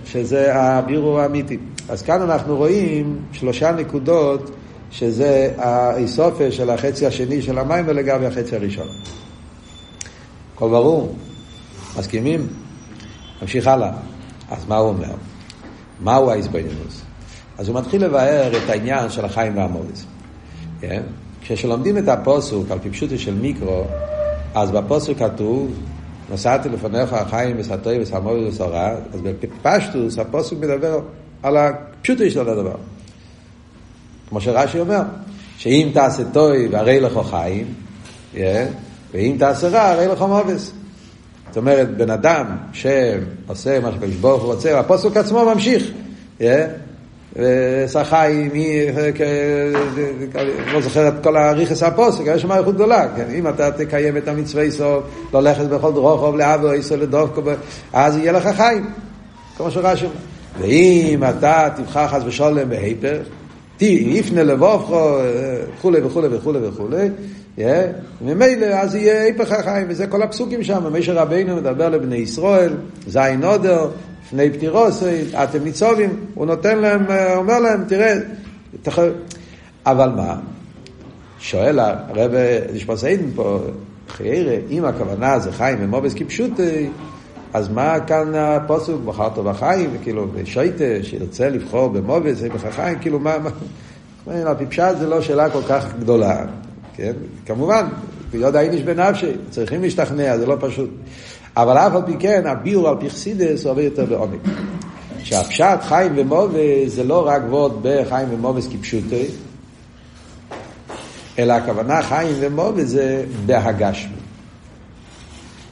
שזה 0.05 0.55
הבירו 0.55 1.19
האמיתי. 1.19 1.57
אז 1.89 2.01
כאן 2.01 2.21
אנחנו 2.21 2.57
רואים 2.57 3.17
שלושה 3.31 3.71
נקודות, 3.71 4.51
שזה 4.95 5.53
האיסופה 5.57 6.51
של 6.51 6.69
החצי 6.69 7.05
השני 7.05 7.41
של 7.41 7.59
המים 7.59 7.85
ולגבי 7.87 8.25
החצי 8.25 8.55
הראשון. 8.55 8.87
הכל 10.55 10.69
ברור? 10.69 11.15
מסכימים? 11.97 12.47
נמשיך 13.41 13.67
הלאה. 13.67 13.91
אז 14.51 14.65
מה 14.67 14.77
הוא 14.77 14.89
אומר? 14.89 15.11
מהו 16.01 16.31
האיזבנינוס? 16.31 17.01
אז 17.57 17.69
הוא 17.69 17.79
מתחיל 17.79 18.05
לבאר 18.05 18.57
את 18.57 18.69
העניין 18.69 19.09
של 19.09 19.25
החיים 19.25 19.57
והמוריס. 19.57 20.05
כן? 20.81 21.01
כשלומדים 21.41 21.97
את 21.97 22.07
הפוסוק 22.07 22.71
על 22.71 22.79
פי 22.79 23.17
של 23.17 23.33
מיקרו, 23.33 23.83
אז 24.53 24.71
בפוסוק 24.71 25.19
כתוב, 25.19 25.71
נסעתי 26.33 26.69
לפניך 26.69 27.13
החיים 27.13 27.55
וסתוי 27.59 28.01
וסמוי 28.01 28.47
וסורה, 28.47 28.95
אז 29.13 29.21
בפשטוס 29.21 30.19
הפוסוק 30.19 30.59
מדבר 30.59 30.99
על 31.43 31.57
הפשוטו 31.57 32.29
של 32.29 32.49
הדבר. 32.49 32.75
כמו 34.29 34.41
שרש"י 34.41 34.79
אומר, 34.79 35.01
שאם 35.57 35.89
תעשה 35.93 36.23
טוי 36.33 36.67
והרי 36.67 36.99
לך 36.99 37.19
חיים, 37.29 37.65
yeah, 38.33 38.37
ואם 39.13 39.35
תעשה 39.39 39.67
רע, 39.67 39.81
הרי 39.81 40.07
לך 40.07 40.21
מובס. 40.21 40.71
זאת 41.47 41.57
אומרת, 41.57 41.97
בן 41.97 42.09
אדם 42.09 42.45
שעושה 42.73 43.79
מה 43.79 43.91
שקדוש 43.91 44.15
ברוך 44.15 44.43
הוא 44.43 44.53
רוצה, 44.53 44.79
הפוסק 44.79 45.17
עצמו 45.17 45.45
ממשיך. 45.45 45.83
Yeah? 46.39 46.43
שחיים, 47.87 48.51
לא 50.73 50.81
זוכר 50.81 51.07
את 51.07 51.13
כל 51.23 51.37
הריכס 51.37 51.83
הפוסק, 51.83 52.23
יש 52.25 52.41
שם 52.41 52.51
איכות 52.51 52.75
גדולה, 52.75 53.07
כן? 53.15 53.25
אם 53.35 53.47
אתה 53.47 53.71
תקיים 53.71 54.17
את 54.17 54.27
המצווה 54.27 54.71
סוף, 54.71 55.03
ללכת 55.33 55.65
בכל 55.65 55.91
רוחב 55.95 56.35
לאבו, 56.35 56.71
איסו 56.71 56.97
לדופקו, 56.97 57.41
אז 57.93 58.17
יהיה 58.17 58.31
לך 58.31 58.47
חיים, 58.47 58.85
כמו 59.57 59.71
שרשום. 59.71 60.11
ואם 60.59 61.23
אתה 61.29 61.67
תבחר 61.75 62.07
חס 62.07 62.21
ושולם 62.25 62.69
בהיפר, 62.69 63.19
יפנה 63.81 64.43
לבובכו, 64.43 65.17
וכולי 65.77 66.01
וכולי 66.01 66.27
וכולי 66.31 66.59
וכולי, 66.67 67.09
ממילא 68.21 68.65
אז 68.65 68.95
יהיה 68.95 69.21
היפך 69.21 69.51
החיים, 69.51 69.87
וזה 69.89 70.07
כל 70.07 70.21
הפסוקים 70.21 70.63
שם, 70.63 70.93
משה 70.93 71.13
רבינו 71.13 71.55
מדבר 71.55 71.89
לבני 71.89 72.15
ישראל, 72.15 72.73
זין 73.07 73.43
עודר, 73.43 73.89
לפני 74.25 74.49
פטירוסי, 74.49 75.21
אתם 75.43 75.63
ניצובים, 75.63 76.09
הוא 76.33 76.45
נותן 76.45 76.79
להם, 76.79 77.05
אומר 77.35 77.59
להם, 77.59 77.83
תראה, 77.87 78.13
תח... 78.81 78.99
אבל 79.85 80.09
מה? 80.09 80.35
שואל 81.39 81.79
הרב 81.79 82.31
נשמע 82.73 82.97
סיידן 82.97 83.25
פה, 83.35 83.59
חיירה, 84.09 84.55
אם 84.69 84.85
הכוונה 84.85 85.39
זה 85.39 85.51
חיים 85.51 85.77
ומובס 85.81 86.13
כפשוטי, 86.13 86.89
אז 87.55 87.69
מה 87.69 87.99
כאן 88.07 88.35
הפוסוק, 88.35 89.01
בחרת 89.05 89.37
בחיים, 89.37 89.89
כאילו, 90.03 90.27
בשויטה, 90.27 90.83
שירצה 91.03 91.49
לבחור 91.49 91.87
במובס, 91.87 92.41
בחיים, 92.41 92.99
כאילו, 92.99 93.19
מה, 93.19 93.37
מה, 94.27 94.51
הפשט 94.51 94.97
זה 94.99 95.07
לא 95.07 95.21
שאלה 95.21 95.49
כל 95.49 95.61
כך 95.69 95.85
גדולה, 95.99 96.45
כן? 96.95 97.11
כמובן, 97.45 97.87
יודע 98.33 98.61
איניש 98.61 98.81
בנפשי, 98.81 99.31
צריכים 99.49 99.81
להשתכנע, 99.81 100.37
זה 100.37 100.45
לא 100.45 100.55
פשוט. 100.59 100.89
אבל 101.57 101.77
אף 101.77 101.95
על 101.95 102.01
פי 102.05 102.13
כן, 102.19 102.47
הביאור 102.47 102.89
על 102.89 102.95
פרסידס 102.99 103.63
הוא 103.63 103.69
הרבה 103.69 103.83
יותר 103.83 104.05
בעומק. 104.05 104.39
שהפשט 105.23 105.81
חיים 105.81 106.13
ומובס 106.15 106.87
זה 106.87 107.03
לא 107.03 107.27
רק 107.27 107.41
וורד 107.49 107.71
בחיים 107.81 108.27
ומובס 108.31 108.67
כפשוטי, 108.67 109.25
אלא 111.39 111.53
הכוונה 111.53 112.01
חיים 112.01 112.35
ומובס 112.39 112.87
זה 112.87 113.25
בהגשמי. 113.45 114.15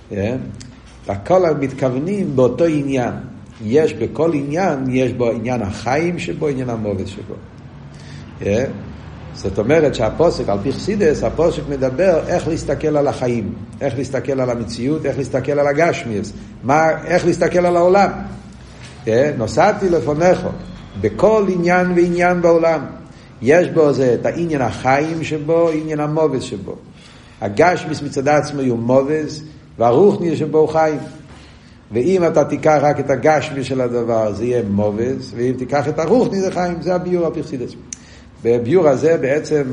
כן? 0.09 0.37
הכל 1.07 1.55
מתכוונים 1.59 2.35
באותו 2.35 2.65
עניין. 2.65 3.13
יש 3.65 3.93
בכל 3.93 4.33
עניין, 4.33 4.85
יש 4.89 5.13
בו 5.13 5.31
עניין 5.31 5.61
החיים 5.61 6.19
שבו, 6.19 6.47
עניין 6.47 6.69
המובס 6.69 7.07
שבו. 7.07 7.33
Yeah. 7.33 8.43
כן? 8.43 8.71
זאת 9.33 9.59
אומרת 9.59 9.95
שהפוסק, 9.95 10.49
על 10.49 10.57
פי 10.63 10.71
חסידס, 10.71 11.23
הפוסק 11.23 11.61
מדבר 11.69 12.19
איך 12.27 12.47
להסתכל 12.47 12.97
על 12.97 13.07
החיים, 13.07 13.53
איך 13.81 13.97
להסתכל 13.97 14.41
על 14.41 14.49
המציאות, 14.49 15.05
איך 15.05 15.17
להסתכל 15.17 15.51
על 15.51 15.67
הגשמיאס, 15.67 16.33
איך 17.05 17.25
להסתכל 17.25 17.65
על 17.65 17.75
העולם. 17.75 18.09
Yeah, 19.05 19.09
נוסעתי 19.37 19.89
לפונכו, 19.89 20.49
בכל 21.01 21.45
עניין 21.49 21.91
ועניין 21.91 22.41
בעולם. 22.41 22.85
יש 23.41 23.69
בו 23.69 23.93
זה 23.93 24.13
את 24.13 24.25
העניין 24.25 24.61
החיים 24.61 25.23
שבו, 25.23 25.69
עניין 25.69 25.99
המובס 25.99 26.43
שבו. 26.43 26.75
הגשמיס 27.41 28.01
מצד 28.01 28.27
עצמו 28.27 28.61
הוא 28.61 28.79
מובס, 28.79 29.41
והרוחני 29.79 30.37
שבו 30.37 30.57
הוא 30.57 30.69
חיים. 30.69 30.99
ואם 31.91 32.27
אתה 32.27 32.45
תיקח 32.45 32.77
רק 32.81 32.99
את 32.99 33.09
הגשמי 33.09 33.63
של 33.63 33.81
הדבר, 33.81 34.33
זה 34.33 34.45
יהיה 34.45 34.61
מובס, 34.69 35.31
ואם 35.35 35.53
תיקח 35.57 35.87
את 35.87 35.99
הרוחני 35.99 36.41
זה 36.41 36.51
חיים, 36.51 36.81
זה 36.81 36.95
הביור 36.95 37.27
הפרסידס. 37.27 37.71
בביור 38.43 38.87
הזה 38.87 39.17
בעצם 39.17 39.63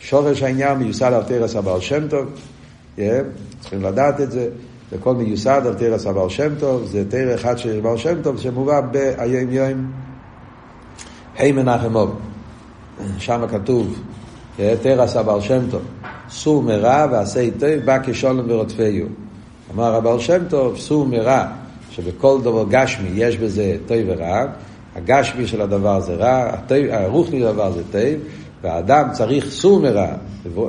שורש 0.00 0.42
העניין 0.42 0.78
מיוסד 0.78 1.12
על 1.12 1.22
תרס 1.22 1.56
הבעל 1.56 1.80
שם 1.80 2.08
טוב, 2.08 2.26
yeah, 2.96 3.00
צריכים 3.60 3.82
לדעת 3.82 4.20
את 4.20 4.30
זה, 4.30 4.48
וכל 4.92 5.14
מיוסד 5.14 5.62
על 5.66 5.74
תרס 5.74 6.06
הבעל 6.06 6.28
שם 6.28 6.54
טוב, 6.60 6.84
זה 6.84 7.04
תרא 7.08 7.34
אחד 7.34 7.58
של 7.58 7.80
בעל 7.80 7.96
שם 7.96 8.22
טוב 8.22 8.38
שמובא 8.38 8.80
ביום 8.80 9.52
יום 9.52 9.90
ה' 11.38 11.52
מנחם 11.52 11.96
אוב, 11.96 12.18
שם 13.18 13.44
כתוב 13.50 14.02
תרס 14.56 15.16
הבעל 15.16 15.40
שם 15.40 15.60
טוב, 15.70 15.82
סור 16.30 16.62
מרע 16.62 17.06
ועשה 17.10 17.50
טוב 17.58 17.70
בא 17.84 17.98
כשולם 18.02 18.44
ורודפיו. 18.48 19.06
אמר 19.74 19.94
הבעל 19.94 20.18
שם 20.18 20.42
טוב, 20.48 20.78
סור 20.78 21.06
מרע, 21.06 21.46
שבכל 21.90 22.38
דבר 22.42 22.64
גשמי 22.70 23.08
יש 23.14 23.36
בזה 23.36 23.76
טוב 23.86 23.98
ורע, 24.06 24.44
הגשמי 24.96 25.46
של 25.46 25.62
הדבר 25.62 26.00
זה 26.00 26.14
רע, 26.14 26.56
הרוחני 26.90 27.40
של 27.40 27.46
הדבר 27.46 27.72
זה 27.72 27.82
טוב, 27.92 28.20
והאדם 28.62 29.08
צריך 29.12 29.50
סור 29.50 29.80
מרע, 29.80 30.08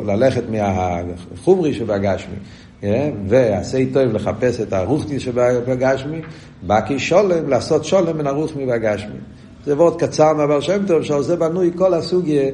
ללכת 0.06 0.44
מהחומרי 0.50 1.74
שבגשמי, 1.74 2.36
אה? 2.84 3.10
ועשה 3.28 3.78
טוב 3.94 4.04
לחפש 4.04 4.62
את 4.62 4.74
הרוחני 4.74 5.20
שבגשמי, 5.20 6.22
בא 6.62 6.82
כי 6.82 7.00
שולם, 7.00 7.50
לעשות 7.50 7.86
שולם 7.86 8.18
מן 8.18 8.28
הרוחני 8.28 8.66
והגשמי. 8.66 9.16
זה 9.66 9.78
ועוד 9.78 10.00
קצר 10.00 10.34
מהבר 10.34 10.60
שם 10.60 10.86
טוב, 10.88 11.04
שעל 11.04 11.24
זה 11.24 11.36
בנוי 11.36 11.72
כל 11.76 11.94
הסוגיה 11.94 12.52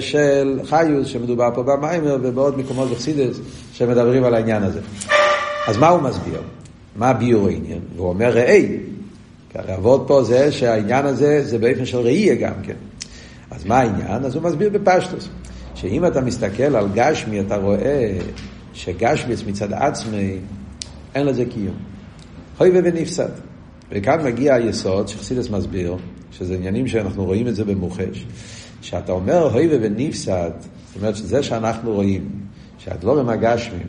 של 0.00 0.60
חיוס, 0.64 1.06
שמדובר 1.06 1.50
פה 1.54 1.62
במיימר 1.62 2.18
ובעוד 2.22 2.58
מקומות 2.58 2.90
בחסידס 2.90 3.40
שמדברים 3.72 4.24
על 4.24 4.34
העניין 4.34 4.62
הזה. 4.62 4.80
אז 5.68 5.76
מה 5.76 5.88
הוא 5.88 6.02
מסביר? 6.02 6.40
מה 6.96 7.08
הביור 7.08 7.48
העניין? 7.48 7.80
והוא 7.96 8.08
אומר, 8.08 8.36
ראי, 8.36 8.78
כי 9.50 9.58
הרי 9.58 9.74
אבות 9.74 10.04
פה 10.06 10.24
זה 10.24 10.52
שהעניין 10.52 11.06
הזה 11.06 11.44
זה 11.44 11.58
באופן 11.58 11.86
של 11.86 11.98
ראייה 11.98 12.34
גם 12.34 12.54
כן. 12.62 12.74
אז 13.50 13.64
מה 13.66 13.78
העניין? 13.78 14.24
אז 14.24 14.34
הוא 14.34 14.42
מסביר 14.42 14.70
בפשטוס. 14.70 15.28
שאם 15.74 16.06
אתה 16.06 16.20
מסתכל 16.20 16.76
על 16.76 16.88
גשמי, 16.94 17.40
אתה 17.40 17.56
רואה 17.56 18.18
שגשמי 18.74 19.34
מצד 19.46 19.72
עצמי, 19.72 20.38
אין 21.14 21.26
לזה 21.26 21.44
קיום. 21.44 21.74
חוי 22.58 22.70
ונפסד. 22.74 23.28
וכאן 23.90 24.24
מגיע 24.24 24.54
היסוד 24.54 25.08
שחסידס 25.08 25.50
מסביר, 25.50 25.96
שזה 26.32 26.54
עניינים 26.54 26.88
שאנחנו 26.88 27.24
רואים 27.24 27.48
את 27.48 27.54
זה 27.54 27.64
במוחש. 27.64 28.26
שאתה 28.82 29.12
אומר 29.12 29.42
הוי 29.42 29.68
ונפסד, 29.80 30.50
זאת 30.86 30.96
אומרת 30.96 31.16
שזה 31.16 31.42
שאנחנו 31.42 31.92
רואים, 31.92 32.28
שהדבורים 32.78 33.28
הגשמים 33.28 33.86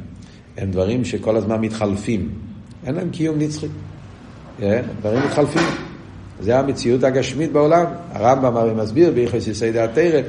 הם 0.58 0.71
דברים 0.71 1.06
שכל 1.06 1.38
הזמן 1.38 1.62
מתחלפים, 1.62 2.29
אין 2.86 2.95
להם 2.95 3.10
קיום 3.10 3.39
נצחי. 3.39 3.67
כן? 4.60 4.82
דברים 4.99 5.25
מתחלפים. 5.25 5.67
זה 6.39 6.60
המציאות 6.60 7.03
הגשמית 7.03 7.51
בעולם. 7.51 7.86
הרמב"ם 8.12 8.58
הרי 8.58 8.73
מסביר 8.73 9.12
ביחס 9.12 9.47
יסיידי 9.47 9.79
התרא, 9.79 10.21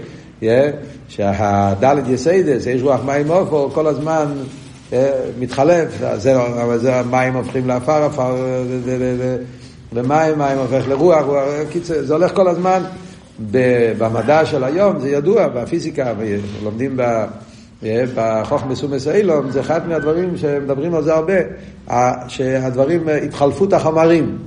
שהדלת 1.08 2.08
יסיידס, 2.08 2.66
יש 2.66 2.82
רוח 2.82 3.00
מים 3.04 3.30
אופו, 3.30 3.70
כל 3.70 3.86
הזמן 3.86 4.26
מתחלף, 5.38 6.02
אבל 6.02 6.78
זה 6.78 6.96
המים 6.96 7.34
הופכים 7.34 7.68
לעפר, 7.68 8.04
עפר 8.04 8.36
למים, 9.92 10.38
מים 10.38 10.58
הופך 10.58 10.88
לרוח, 10.88 11.24
זה 11.82 12.14
הולך 12.14 12.36
כל 12.36 12.48
הזמן. 12.48 12.82
במדע 13.98 14.46
של 14.46 14.64
היום 14.64 15.00
זה 15.00 15.10
ידוע, 15.10 15.48
בפיזיקה, 15.48 16.12
לומדים 16.62 16.96
בחוכמה 18.14 18.74
סומס 18.74 19.08
אילום, 19.08 19.50
זה 19.50 19.60
אחד 19.60 19.88
מהדברים 19.88 20.36
שמדברים 20.36 20.94
על 20.94 21.02
זה 21.04 21.14
הרבה, 21.14 21.34
שהדברים, 22.28 23.08
התחלפות 23.08 23.72
החומרים. 23.72 24.38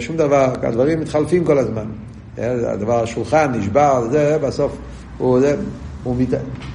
שום 0.00 0.16
דבר, 0.16 0.52
הדברים 0.62 1.00
מתחלפים 1.00 1.44
כל 1.44 1.58
הזמן. 1.58 1.84
הדבר, 2.38 3.02
השולחן 3.02 3.52
נשבר, 3.54 4.08
זה, 4.10 4.38
בסוף 4.42 4.76
הוא, 5.18 5.40
זה, 5.40 5.56
הוא 6.04 6.16
מת... 6.16 6.28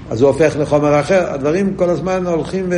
אז 0.09 0.21
הוא 0.21 0.27
הופך 0.27 0.55
לחומר 0.59 0.99
אחר. 0.99 1.33
הדברים 1.33 1.73
כל 1.75 1.89
הזמן 1.89 2.25
הולכים 2.25 2.69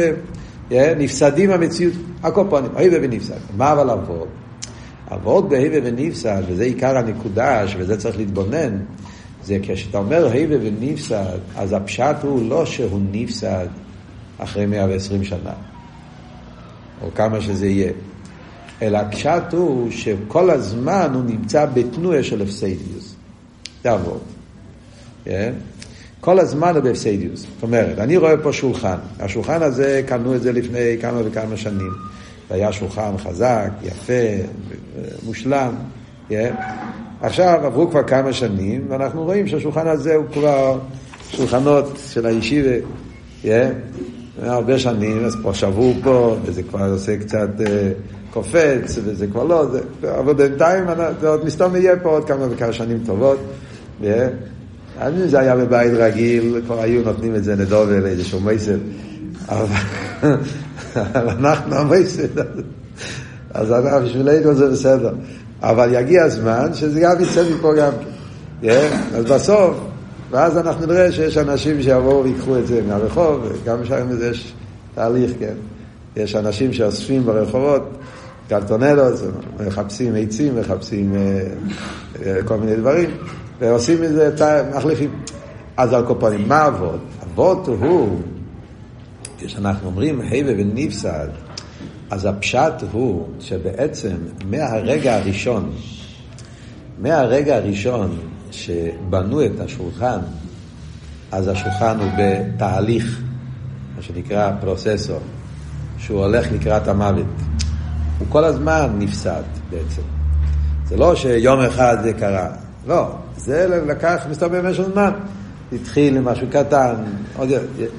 ונפסדים 0.72 1.52
המציאות. 1.52 1.94
הקופונים, 2.24 2.72
היבה 2.76 2.98
ונפסד. 3.02 3.34
מה 3.58 3.72
אבל 3.72 3.90
עבוד? 3.90 4.28
עבוד 5.12 5.50
בהיבה 5.50 5.78
ונפסד, 5.84 6.44
וזה 6.48 6.64
עיקר 6.64 6.98
הנקודה, 6.98 7.66
ובזה 7.76 7.98
צריך 7.98 8.18
להתבונן. 8.18 8.78
זה 9.44 9.58
כשאתה 9.64 9.98
אומר 9.98 10.28
היבה 10.32 10.56
ונפסד, 10.62 11.38
אז 11.56 11.74
הפשט 11.74 12.16
הוא 12.22 12.50
לא 12.50 12.66
שהוא 12.66 13.00
נפסד 13.12 13.68
אחרי 14.38 14.66
120 14.66 15.24
שנה, 15.24 15.54
או 17.02 17.08
כמה 17.16 17.42
שזה 17.42 17.68
יהיה, 17.68 17.92
אלא 18.82 18.98
הפשט 18.98 19.54
הוא 19.54 19.92
שכל 19.92 20.50
הזמן 20.50 21.12
הוא 21.14 21.24
נמצא 21.24 21.66
בתנועה 21.66 22.24
של 22.24 22.42
הפסדיוס. 22.42 23.16
זה. 23.84 23.90
Yeah. 23.98 25.26
כן? 25.26 25.54
כל 26.20 26.40
הזמן 26.40 26.76
הוא 26.76 26.84
בהפסדיוס. 26.84 27.40
זאת 27.40 27.64
אומרת, 27.64 28.00
אני 28.00 28.18
רואה 28.18 28.38
פה 28.38 28.54
שולחן. 28.54 28.98
השולחן 29.20 29.62
הזה, 29.62 30.02
קנו 30.08 30.36
את 30.36 30.42
זה 30.42 30.52
לפני 30.52 30.98
כמה 31.02 31.20
וכמה 31.26 31.58
שנים. 31.58 31.92
היה 32.52 32.72
שולחן 32.72 33.18
חזק, 33.18 33.70
יפה, 33.84 34.14
מושלם. 35.26 35.74
Yeah. 35.76 36.30
כן? 36.30 36.54
עכשיו 37.22 37.60
עברו 37.64 37.90
כבר 37.90 38.04
כמה 38.04 38.34
שנים, 38.34 38.86
ואנחנו 38.90 39.24
רואים 39.24 39.48
שהשולחן 39.48 39.88
הזה 39.88 40.16
הוא 40.16 40.26
כבר 40.34 40.80
שולחנות 41.30 42.00
של 42.14 42.26
הישיבה, 42.26 42.76
yeah, 43.44 43.48
הרבה 44.42 44.80
שנים, 44.80 45.26
אז 45.26 45.38
פה 45.42 45.54
שברו 45.54 45.94
פה, 46.04 46.36
וזה 46.46 46.64
כבר 46.64 46.92
עושה 46.92 47.18
קצת 47.18 47.50
uh, 47.60 47.64
קופץ, 48.34 49.00
וזה 49.04 49.28
כבר 49.28 49.44
לא, 49.44 49.66
זה, 49.66 49.82
אבל 50.20 50.34
בינתיים 50.34 50.84
זה 51.22 51.30
עוד 51.30 51.46
מסתום 51.46 51.76
יהיה 51.76 52.00
פה 52.00 52.10
עוד 52.10 52.28
כמה 52.28 52.46
וכמה 52.50 52.74
שנים 52.74 53.00
טובות. 53.06 53.40
Yeah. 54.02 54.06
אז 55.00 55.14
אם 55.14 55.28
זה 55.28 55.40
היה 55.40 55.56
בבית 55.56 55.92
רגיל, 55.94 56.62
כבר 56.66 56.82
היו 56.82 57.02
נותנים 57.04 57.36
את 57.36 57.44
זה 57.44 57.56
לדובר 57.56 58.00
לאיזשהו 58.00 58.40
מייסר. 58.40 58.78
אבל 59.50 59.66
אנחנו 61.16 61.76
המייסר, 61.76 62.24
אז 63.54 63.74
בשבילנו 64.04 64.54
זה 64.54 64.70
בסדר. 64.70 65.14
אבל 65.62 65.94
יגיע 65.94 66.24
הזמן 66.24 66.74
שזה 66.74 67.00
גם 67.00 67.12
יצא 67.20 67.44
מפה 67.56 67.74
גם 67.74 67.92
כן. 68.62 68.90
אז 69.16 69.26
בסוף, 69.26 69.78
ואז 70.32 70.58
אנחנו 70.58 70.86
נראה 70.86 71.12
שיש 71.12 71.38
אנשים 71.38 71.82
שיבואו 71.82 72.24
ויקחו 72.24 72.58
את 72.58 72.68
זה 72.68 72.82
מהרחוב, 72.88 73.46
גם 73.66 73.86
שם 73.86 74.08
יש 74.32 74.54
תהליך, 74.96 75.32
כן. 75.40 75.54
יש 76.16 76.36
אנשים 76.36 76.74
שאוספים 76.74 77.26
ברחובות, 77.26 77.90
קרטונלות, 78.50 79.14
מחפשים 79.68 80.14
עצים, 80.16 80.56
מחפשים 80.60 81.14
כל 82.46 82.58
מיני 82.58 82.76
דברים, 82.76 83.10
ועושים 83.60 84.02
מזה, 84.02 84.30
מחליפים. 84.76 85.10
אז 85.78 85.94
על 85.94 86.06
קופונים, 86.06 86.48
מה 86.48 86.68
אבות? 86.68 87.00
אבות 87.24 87.68
הוא, 87.68 88.22
כשאנחנו 89.46 89.88
אומרים 89.88 90.22
היבה 90.22 90.52
ונפסד, 90.58 91.28
אז 92.10 92.26
הפשט 92.26 92.74
הוא 92.92 93.28
שבעצם 93.40 94.16
מהרגע 94.46 95.16
הראשון, 95.16 95.72
מהרגע 97.00 97.56
הראשון 97.56 98.18
שבנו 98.52 99.46
את 99.46 99.60
השולחן, 99.60 100.20
אז 101.32 101.48
השולחן 101.48 102.00
הוא 102.00 102.12
בתהליך, 102.18 103.22
מה 103.96 104.02
שנקרא 104.02 104.52
פרוססור, 104.62 105.20
שהוא 105.98 106.20
הולך 106.20 106.52
לקראת 106.52 106.88
המוות. 106.88 107.26
הוא 108.20 108.28
כל 108.30 108.44
הזמן 108.44 108.96
נפסד 109.00 109.44
בעצם. 109.70 110.02
זה 110.86 110.98
לא 110.98 111.16
שיום 111.16 111.60
אחד 111.60 111.98
זה 112.04 112.14
קרה, 112.14 112.50
לא, 112.88 113.16
זה 113.38 113.82
לקח 113.88 114.26
מסתובב 114.30 114.68
במשך 114.68 114.84
זמן. 114.84 115.12
התחיל 115.74 116.18
עם 116.18 116.26
משהו 116.26 116.48
קטן, 116.52 116.94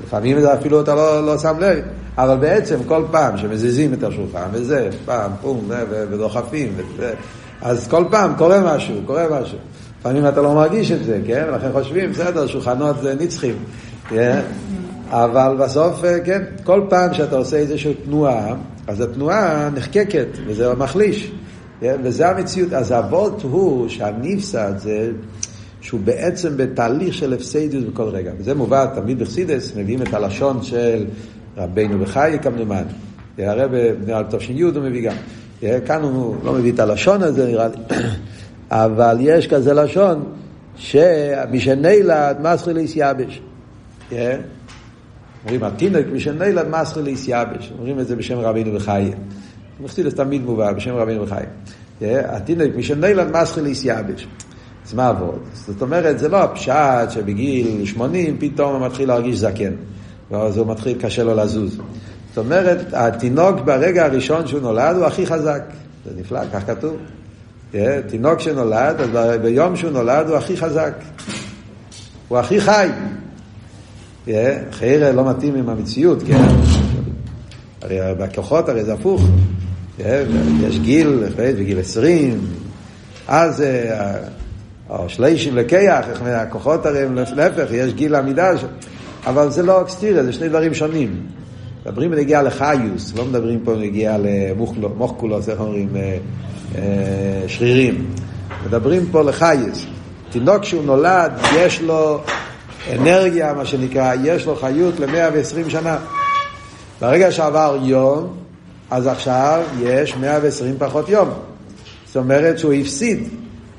לפעמים 0.05 0.41
זה 0.41 0.55
אפילו 0.55 0.81
אתה 0.81 0.95
לא, 0.95 1.27
לא 1.27 1.39
שם 1.39 1.59
לב, 1.61 1.79
אבל 2.19 2.37
בעצם 2.37 2.79
כל 2.87 3.05
פעם 3.11 3.39
שמזיזים 3.39 3.95
את 3.95 4.03
השולחן 4.03 4.49
וזה, 4.53 4.89
פעם, 5.05 5.31
פום, 5.41 5.71
ודוחפים, 5.91 6.73
אז 7.63 7.89
כל 7.89 8.05
פעם 8.11 8.35
קורה 8.39 8.77
משהו, 8.77 8.95
קורה 9.07 9.27
משהו. 9.41 9.59
לפעמים 10.01 10.29
אתה 10.29 10.43
לא 10.43 10.55
מרגיש 10.55 10.91
את 10.91 11.05
זה, 11.05 11.21
כן? 11.27 11.45
ולכן 11.49 11.73
חושבים, 11.73 12.11
בסדר, 12.11 12.47
שולחנות 12.47 12.97
זה 13.03 13.15
נצחים. 13.21 13.55
כן? 14.09 14.41
אבל 15.11 15.57
בסוף, 15.61 16.05
אה, 16.05 16.21
כן, 16.21 16.43
כל 16.65 16.83
פעם 16.89 17.15
שאתה 17.15 17.37
עושה 17.37 17.57
איזושהי 17.57 17.95
תנועה, 17.95 18.55
אז 18.87 19.01
התנועה 19.01 19.69
נחקקת, 19.75 20.27
וזה 20.47 20.75
מחליש. 20.75 21.33
כן? 21.81 21.97
וזה 22.03 22.29
המציאות. 22.29 22.73
אז 22.73 22.91
האבות 22.91 23.43
הוא 23.43 23.89
שהנפסד 23.89 24.73
זה 24.77 25.11
שהוא 25.83 26.01
בעצם 26.05 26.57
בתהליך 26.57 27.14
של 27.14 27.33
הפסדיות 27.33 27.85
בכל 27.85 28.09
רגע. 28.09 28.33
וזה 28.38 28.55
מובא 28.55 28.87
תמיד 28.95 29.18
בחסידס, 29.18 29.77
מביאים 29.77 30.03
את 30.03 30.14
הלשון 30.14 30.62
של 30.62 31.05
רבינו 31.57 31.99
בחיי 31.99 32.38
כמדומן. 32.38 32.83
הרב 33.38 33.71
נראה 34.07 34.23
לי 34.23 34.27
תש"י 34.31 34.61
הוא 34.61 34.73
מביא 34.83 35.11
גם. 35.11 35.16
כאן 35.87 36.03
הוא 36.03 36.37
לא 36.45 36.53
מביא 36.53 36.73
את 36.73 36.81
הלשון 36.81 37.23
הזה 37.23 37.47
נראה 37.47 37.68
לי, 37.68 37.75
אבל 38.71 39.16
יש 39.21 39.47
כזה 39.47 39.75
לשון 39.75 40.25
שמשנילד 40.77 42.37
מסחי 42.42 42.75
ליסייבש. 42.75 43.40
אומרים 45.45 45.62
התינוק 45.62 46.07
משנילד 46.12 46.68
מסחי 46.68 47.03
ליסייבש. 47.03 47.73
אומרים 47.79 48.01
את 48.01 48.07
זה 48.07 48.16
בשם 48.16 48.38
רבינו 48.38 48.73
בחיי. 48.73 49.11
מחסידס 49.81 50.14
תמיד 50.14 50.42
מובא 50.42 50.73
בשם 50.73 50.95
רבינו 50.95 51.27
בחיי. 51.27 51.47
התינוק 52.25 52.77
משנילד 52.77 53.37
מסחי 53.37 53.61
ליסייבש. 53.61 54.27
אז 54.87 54.95
מה 54.95 55.09
עבוד? 55.09 55.38
זאת 55.66 55.83
אומרת, 55.83 56.18
זה 56.18 56.29
לא 56.29 56.42
הפשט 56.42 57.11
שבגיל 57.11 57.85
80 57.85 58.37
פתאום 58.40 58.75
הוא 58.75 58.87
מתחיל 58.87 59.09
להרגיש 59.09 59.38
זקן. 59.38 59.73
ואז 60.31 60.57
הוא 60.57 60.66
מתחיל, 60.66 60.99
קשה 61.01 61.25
לו 61.25 61.35
לזוז. 61.35 61.79
זאת 62.29 62.38
אומרת, 62.38 62.87
התינוק 62.92 63.61
ברגע 63.61 64.05
הראשון 64.05 64.47
שהוא 64.47 64.61
נולד 64.61 64.97
הוא 64.97 65.05
הכי 65.05 65.27
חזק. 65.27 65.62
זה 66.05 66.11
נפלא, 66.21 66.40
כך 66.53 66.66
כתוב. 66.66 66.97
Yeah, 67.73 67.77
תינוק 68.09 68.40
שנולד, 68.40 69.01
אז 69.01 69.38
ביום 69.42 69.77
שהוא 69.77 69.90
נולד 69.90 70.29
הוא 70.29 70.37
הכי 70.37 70.57
חזק. 70.57 70.95
הוא 72.29 72.38
הכי 72.38 72.61
חי. 72.61 72.88
Yeah, 74.27 74.31
חיירה 74.73 75.12
לא 75.12 75.31
מתאים 75.31 75.55
עם 75.55 75.68
המציאות, 75.68 76.23
כן? 76.27 76.49
הרי 77.83 77.99
בכוחות 78.18 78.68
הרי 78.68 78.85
זה 78.85 78.92
הפוך. 78.92 79.23
Yeah, 79.99 80.03
יש 80.62 80.79
גיל, 80.79 81.25
בגיל 81.37 81.81
20, 81.81 82.40
אז 83.29 83.64
או 84.93 85.09
שלישים 85.09 85.57
לקח, 85.57 86.07
הכוחות 86.25 86.87
הרי 86.87 87.03
הם 87.03 87.15
להפך, 87.15 87.67
יש 87.71 87.93
גיל 87.93 88.15
עמידה, 88.15 88.51
אבל 89.27 89.51
זה 89.51 89.63
לא 89.63 89.83
אקסטיריה, 89.83 90.25
זה 90.25 90.33
שני 90.33 90.49
דברים 90.49 90.75
שונים. 90.75 91.27
מדברים 91.87 92.11
בנגיעה 92.11 92.43
לחיוס, 92.43 93.13
לא 93.17 93.25
מדברים 93.25 93.61
פה 93.65 93.75
בנגיעה 93.75 94.19
למוחקולוס, 94.19 95.49
איך 95.49 95.61
אומרים, 95.61 95.97
אה, 95.97 96.17
אה, 96.75 97.43
שרירים. 97.47 98.07
מדברים 98.67 99.07
פה 99.11 99.23
לחייס. 99.23 99.87
תינוק 100.31 100.65
שהוא 100.65 100.85
נולד, 100.85 101.33
יש 101.57 101.83
לו 101.83 102.21
אנרגיה, 102.93 103.53
מה 103.53 103.65
שנקרא, 103.65 104.15
יש 104.25 104.47
לו 104.47 104.57
חיות 104.57 105.01
ל-120 105.01 105.71
שנה. 105.71 105.99
ברגע 107.01 107.33
שעבר 107.33 107.79
יום, 107.83 108.37
אז 108.91 109.07
עכשיו 109.07 109.63
יש 109.81 110.17
120 110.17 110.75
פחות 110.79 111.09
יום. 111.09 111.29
זאת 112.07 112.17
אומרת 112.17 112.59
שהוא 112.59 112.73
הפסיד. 112.73 113.29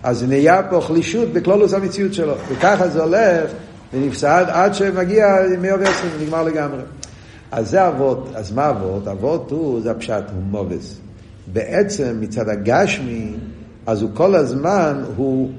אז 0.04 0.24
נהיה 0.24 0.64
פה 0.70 0.82
חלישות 0.82 1.34
בכלולוס 1.34 1.74
המציאות 1.74 2.14
שלו. 2.14 2.34
וככה 2.50 2.88
זה 2.88 3.04
הולך 3.04 3.52
ונפסד 3.94 4.46
עד 4.48 4.74
שמגיע 4.74 5.28
120 5.62 6.12
ונגמר 6.20 6.44
לגמרי. 6.44 6.82
אז 7.52 7.70
זה 7.70 7.88
אבות, 7.88 8.30
אז 8.36 8.52
מה 8.52 8.70
אבות? 8.70 9.08
אבות 9.08 9.52
הוא, 9.52 9.82
זה 9.82 9.92
הפשט, 9.92 10.24
הוא 10.36 10.44
מובס. 10.44 10.98
בעצם 11.54 12.18
מצד 12.20 12.50
הגשמי, 12.50 13.34
אז 13.86 14.02
הוא 14.02 14.10
כל 14.14 14.36
הזמן, 14.36 15.04
הוא 15.16 15.50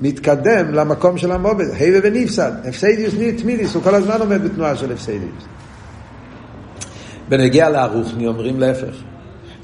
מתקדם 0.00 0.74
למקום 0.74 1.18
של 1.18 1.32
המובס, 1.32 1.68
היבה 1.78 1.98
ונפסד. 2.02 2.52
הפסדיוס 2.64 3.14
תמידיס, 3.38 3.74
הוא 3.74 3.82
כל 3.82 3.94
הזמן 3.94 4.20
עומד 4.20 4.44
בתנועה 4.44 4.76
של 4.76 4.92
הפסדיוס. 4.92 5.44
בנגיע 7.28 7.70
לארוכני 7.70 8.26
אומרים 8.26 8.60
להפך. 8.60 8.94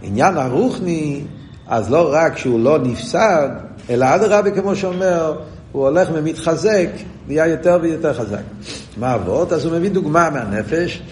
עניין 0.02 0.36
ארוכני, 0.36 1.24
אז 1.66 1.90
לא 1.90 2.10
רק 2.12 2.38
שהוא 2.38 2.60
לא 2.60 2.78
נפסד, 2.78 3.48
אלא 3.90 4.14
אדרבה, 4.14 4.50
כמו 4.50 4.76
שאומר, 4.76 5.36
הוא 5.72 5.82
הולך 5.82 6.08
ומתחזק, 6.14 6.88
נהיה 7.28 7.46
יותר 7.46 7.78
ויותר 7.82 8.14
חזק. 8.14 8.42
מה 8.96 9.14
אבות? 9.14 9.52
אז 9.52 9.64
הוא 9.64 9.72
מביא 9.76 9.90
דוגמה 9.90 10.30
מהנפש, 10.30 11.02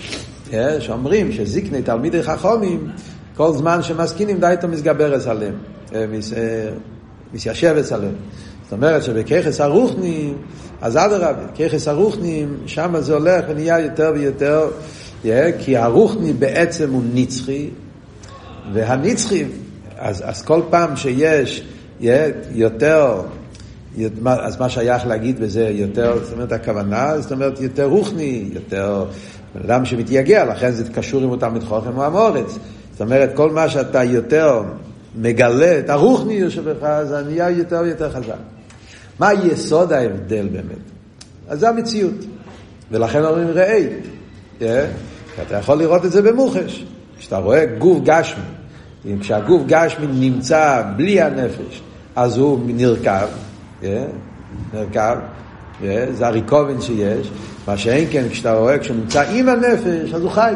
אה, 0.52 0.80
שאומרים 0.80 1.32
שזיקני 1.32 1.82
תלמידי 1.82 2.22
חכומים, 2.22 2.90
כל 3.36 3.52
זמן 3.52 3.82
שמסכינים 3.82 4.40
די 4.40 4.52
את 4.52 4.64
המסגברס 4.64 5.26
עליהם, 5.26 5.54
אה, 5.94 6.04
מסיישבס 7.32 7.92
עליהם. 7.92 8.14
זאת 8.62 8.72
אומרת 8.72 9.02
שבככס 9.02 9.60
הרוחנים, 9.60 10.38
אז 10.80 10.96
אדרבה, 10.96 11.48
ככס 11.58 11.88
הרוחנים, 11.88 12.56
שם 12.66 12.94
זה 12.98 13.14
הולך 13.14 13.44
ונהיה 13.48 13.80
יותר 13.80 14.12
ויותר, 14.14 14.68
אה, 15.24 15.50
כי 15.58 15.76
הרוחני 15.76 16.32
בעצם 16.32 16.92
הוא 16.92 17.02
נצחי, 17.14 17.70
והנצחי, 18.72 19.44
אז, 19.98 20.22
אז 20.26 20.42
כל 20.42 20.62
פעם 20.70 20.96
שיש 20.96 21.64
יותר, 22.50 23.22
אז 24.26 24.60
מה 24.60 24.68
שייך 24.68 25.06
להגיד 25.06 25.40
בזה 25.40 25.68
יותר, 25.72 26.18
זאת 26.24 26.32
אומרת 26.32 26.52
הכוונה, 26.52 27.20
זאת 27.20 27.32
אומרת 27.32 27.60
יותר 27.60 27.84
רוחני, 27.84 28.48
יותר 28.52 29.04
בן 29.54 29.60
אדם 29.70 29.84
שמתייגע, 29.84 30.44
לכן 30.44 30.70
זה 30.70 30.84
קשור 30.92 31.22
עם 31.22 31.30
אותם 31.30 31.54
מתחוכם 31.54 31.96
או 31.96 32.04
המורץ. 32.04 32.58
זאת 32.92 33.00
אומרת, 33.00 33.30
כל 33.34 33.50
מה 33.50 33.68
שאתה 33.68 34.04
יותר 34.04 34.62
מגלה 35.16 35.78
את 35.78 35.90
הרוחני 35.90 36.50
שבך, 36.50 37.02
זה 37.04 37.22
נהיה 37.22 37.50
יותר 37.50 37.80
ויותר 37.84 38.12
חזק. 38.12 38.34
מה 39.18 39.32
יסוד 39.32 39.92
ההבדל 39.92 40.48
באמת? 40.52 40.82
אז 41.48 41.60
זה 41.60 41.68
המציאות. 41.68 42.14
ולכן 42.90 43.24
אומרים 43.24 43.48
ראי. 43.48 43.86
כן? 44.58 44.86
אתה 45.42 45.56
יכול 45.56 45.78
לראות 45.78 46.04
את 46.04 46.12
זה 46.12 46.22
במוחש. 46.22 46.84
כשאתה 47.18 47.36
רואה 47.36 47.64
גוף 47.66 47.98
גשמי, 48.04 48.44
כשהגוף 49.20 49.62
גשמי 49.66 50.06
נמצא 50.06 50.82
בלי 50.96 51.20
הנפש, 51.20 51.82
אז 52.16 52.38
הוא 52.38 52.60
נרכב, 52.66 53.28
נרכב, 54.74 55.16
זה 56.12 56.26
הריקובן 56.26 56.80
שיש, 56.80 57.30
מה 57.66 57.76
שאין 57.76 58.08
כן, 58.10 58.28
כשאתה 58.30 58.54
רואה, 58.54 58.78
כשהוא 58.78 58.96
נמצא 58.96 59.22
עם 59.30 59.48
הנפש, 59.48 60.14
אז 60.14 60.22
הוא 60.22 60.30
חי. 60.30 60.54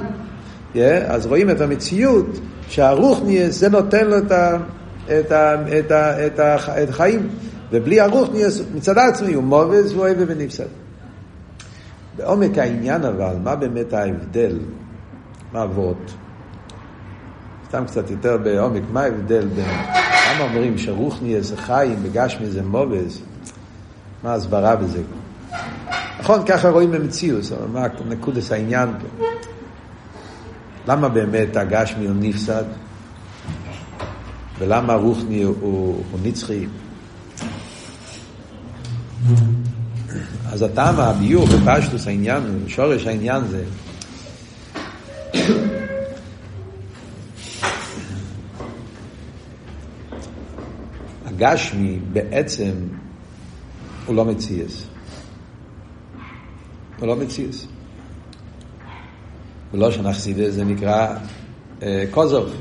אז 1.06 1.26
רואים 1.26 1.50
את 1.50 1.60
המציאות 1.60 2.26
שהרוח 2.68 3.20
נהיה, 3.24 3.50
זה 3.50 3.68
נותן 3.68 4.06
לו 4.06 4.18
את, 4.18 4.32
ה, 4.32 4.56
את, 5.04 5.32
ה, 5.32 5.54
את, 5.78 5.90
ה, 5.90 6.26
את, 6.26 6.38
ה, 6.38 6.82
את 6.82 6.88
החיים, 6.88 7.28
ובלי 7.72 8.00
הרוח 8.00 8.28
נהיה, 8.32 8.48
מצד 8.74 8.98
עצמי 8.98 9.34
הוא 9.34 9.44
מובס 9.44 9.90
והוא 9.90 10.00
אוהב 10.00 10.16
ונפסד. 10.26 10.64
בעומק 12.16 12.58
העניין 12.58 13.04
אבל, 13.04 13.34
מה 13.44 13.56
באמת 13.56 13.92
ההבדל? 13.92 14.58
מה 15.52 15.62
אבות? 15.62 16.14
סתם 17.76 17.84
קצת 17.86 18.10
יותר 18.10 18.36
בעומק, 18.36 18.82
מה 18.92 19.02
ההבדל 19.02 19.46
בין... 19.46 19.64
למה 20.34 20.44
אומרים 20.44 20.78
שרוחני 20.78 21.42
זה 21.42 21.56
חיים, 21.56 22.02
בגשמי 22.02 22.46
זה 22.46 22.62
מובס? 22.62 23.18
מה 24.22 24.32
ההסברה 24.32 24.76
בזה? 24.76 25.02
נכון, 26.20 26.46
ככה 26.46 26.68
רואים 26.68 26.90
במציאות, 26.90 27.44
אבל 27.52 27.68
מה 27.72 27.86
נקודס 28.08 28.52
העניין 28.52 28.88
פה? 29.00 29.24
למה 30.88 31.08
באמת 31.08 31.56
הגשמי 31.56 32.06
הוא 32.06 32.16
נפסד? 32.20 32.64
ולמה 34.58 34.94
רוחני 34.94 35.42
הוא, 35.42 35.56
הוא 35.60 36.20
נצחי? 36.22 36.66
אז 40.52 40.62
הטעם 40.62 41.00
הביור 41.00 41.46
בפשטוס 41.46 42.06
העניין, 42.06 42.42
שורש 42.66 43.06
העניין 43.06 43.44
זה 43.44 43.64
הגשמי 51.36 51.98
בעצם 52.12 52.72
הוא 54.06 54.16
לא 54.16 54.24
מציאס. 54.24 54.86
הוא 56.98 57.06
לא 57.06 57.16
מציאס. 57.16 57.66
ולא 59.74 59.90
שנחסידס 59.90 60.54
זה 60.54 60.64
נקרא 60.64 61.16
אה, 61.82 62.04
קוזוב. 62.10 62.54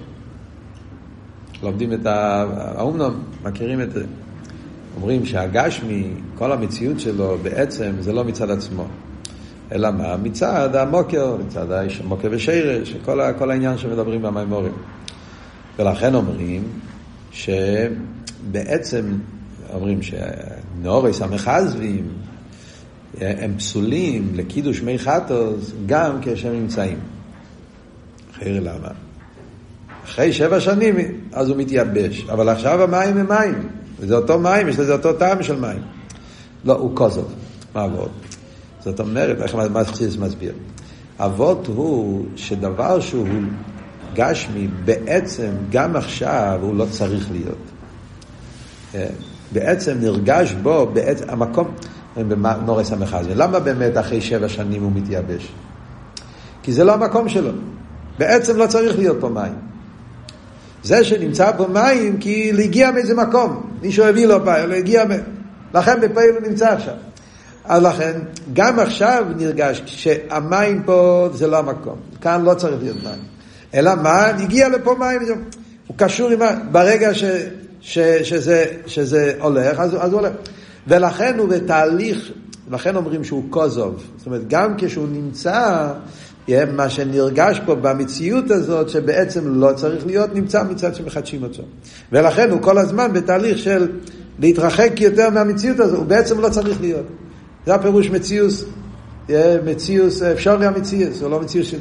לומדים 1.63 1.93
את 1.93 2.05
האומנום, 2.05 3.23
מכירים 3.43 3.81
את 3.81 3.91
זה. 3.91 4.05
אומרים 4.95 5.25
שהגשמי, 5.25 6.13
כל 6.37 6.51
המציאות 6.51 6.99
שלו 6.99 7.37
בעצם 7.41 7.91
זה 7.99 8.13
לא 8.13 8.23
מצד 8.23 8.49
עצמו. 8.49 8.87
אלא 9.71 9.91
מה? 9.91 10.17
מצד 10.17 10.75
המוקר, 10.75 11.37
מצד 11.47 11.71
המוקר 11.71 12.27
ושרש, 12.31 12.95
כל, 13.37 13.51
העניין 13.51 13.77
שמדברים 13.77 14.21
במימורים. 14.21 14.73
ולכן 15.79 16.15
אומרים 16.15 16.63
שבעצם, 18.43 19.05
אומרים 19.73 19.99
שנורס 20.01 21.21
המחזבים 21.21 22.07
הם 23.21 23.57
פסולים 23.57 24.31
לקידוש 24.33 24.81
מי 24.81 24.99
חטוס 24.99 25.71
גם 25.85 26.17
כשהם 26.21 26.53
נמצאים. 26.53 26.99
אחרי 28.31 28.59
למה? 28.59 28.89
אחרי 30.05 30.33
שבע 30.33 30.59
שנים 30.59 30.95
אז 31.33 31.49
הוא 31.49 31.57
מתייבש, 31.57 32.25
אבל 32.29 32.49
עכשיו 32.49 32.83
המים 32.83 33.17
הם 33.17 33.29
מים, 33.29 33.69
וזה 33.99 34.15
אותו 34.15 34.39
מים, 34.39 34.67
יש 34.67 34.79
לזה 34.79 34.93
אותו 34.93 35.13
טעם 35.13 35.43
של 35.43 35.59
מים. 35.59 35.81
לא, 36.65 36.73
הוא 36.73 36.95
כוזוב. 36.95 37.33
מה 37.75 37.83
עבוד? 37.83 38.09
זאת 38.79 38.99
אומרת, 38.99 39.41
איך 39.41 39.55
מה 39.55 39.81
מסביר? 40.19 40.53
אבות 41.19 41.67
הוא 41.67 42.25
שדבר 42.35 42.99
שהוא 42.99 43.27
גשמי, 44.15 44.67
בעצם 44.85 45.51
גם 45.71 45.95
עכשיו 45.95 46.59
הוא 46.61 46.75
לא 46.75 46.85
צריך 46.91 47.31
להיות. 47.31 47.57
אה, 48.95 49.07
בעצם 49.51 49.97
נרגש 50.01 50.53
בו, 50.53 50.89
בעצם, 50.93 51.25
המקום, 51.29 51.71
בנורס 52.17 52.91
המחז. 52.91 53.25
למה 53.35 53.59
באמת 53.59 53.97
אחרי 53.97 54.21
שבע 54.21 54.49
שנים 54.49 54.83
הוא 54.83 54.91
מתייבש? 54.95 55.51
כי 56.63 56.71
זה 56.71 56.83
לא 56.83 56.93
המקום 56.93 57.29
שלו. 57.29 57.51
בעצם 58.19 58.57
לא 58.57 58.67
צריך 58.67 58.97
להיות 58.97 59.17
פה 59.19 59.29
מים. 59.29 59.53
זה 60.83 61.03
שנמצא 61.03 61.51
פה 61.57 61.67
מים, 61.67 62.17
כי 62.17 62.51
הגיע 62.63 62.91
מאיזה 62.91 63.15
מקום. 63.15 63.69
מישהו 63.81 64.05
הביא 64.05 64.25
לו 64.25 64.45
פעם, 64.45 64.69
לא 64.69 64.75
הגיע, 64.75 65.03
לכן 65.73 66.01
בפעיל 66.01 66.29
הוא 66.29 66.47
נמצא 66.47 66.73
עכשיו. 66.73 66.93
אז 67.65 67.83
לכן, 67.83 68.19
גם 68.53 68.79
עכשיו 68.79 69.25
נרגש 69.37 69.81
שהמים 69.85 70.83
פה 70.83 71.29
זה 71.33 71.47
לא 71.47 71.57
המקום. 71.57 71.95
כאן 72.21 72.43
לא 72.43 72.53
צריך 72.53 72.83
להיות 72.83 72.97
מים. 73.03 73.19
אלא 73.73 73.91
מה? 73.95 74.25
הגיע 74.25 74.69
לפה 74.69 74.95
מים, 74.99 75.21
הוא 75.87 75.97
קשור 75.97 76.29
עם 76.29 76.41
ה... 76.41 76.51
ברגע 76.71 77.13
ש, 77.13 77.23
ש, 77.85 77.99
שזה, 77.99 78.65
שזה 78.87 79.33
הולך, 79.39 79.79
אז, 79.79 79.95
אז 79.99 80.11
הוא 80.11 80.19
הולך. 80.19 80.31
ולכן 80.87 81.35
הוא 81.39 81.49
בתהליך, 81.49 82.31
לכן 82.71 82.95
אומרים 82.95 83.23
שהוא 83.23 83.43
קוזוב. 83.49 84.03
זאת 84.17 84.25
אומרת, 84.25 84.47
גם 84.47 84.73
כשהוא 84.77 85.07
נמצא, 85.11 85.87
מה 86.49 86.89
שנרגש 86.89 87.61
פה 87.65 87.75
במציאות 87.75 88.51
הזאת, 88.51 88.89
שבעצם 88.89 89.61
לא 89.61 89.73
צריך 89.75 90.05
להיות, 90.05 90.35
נמצא 90.35 90.63
מצד 90.63 90.95
שמחדשים 90.95 91.43
אותו. 91.43 91.63
ולכן 92.11 92.51
הוא 92.51 92.61
כל 92.61 92.77
הזמן 92.77 93.13
בתהליך 93.13 93.57
של 93.57 93.91
להתרחק 94.39 95.01
יותר 95.01 95.29
מהמציאות 95.29 95.79
הזאת, 95.79 95.97
הוא 95.97 96.05
בעצם 96.05 96.39
לא 96.39 96.49
צריך 96.49 96.81
להיות. 96.81 97.05
זה 97.65 97.75
הפירוש 97.75 98.09
מציאוס, 98.09 98.65
מציאוס, 99.65 100.21
אפשר 100.21 100.61
גם 100.61 100.73
מציאוס, 100.73 101.21
הוא 101.21 101.31
לא 101.31 101.39
מציאוס 101.39 101.67
של... 101.67 101.77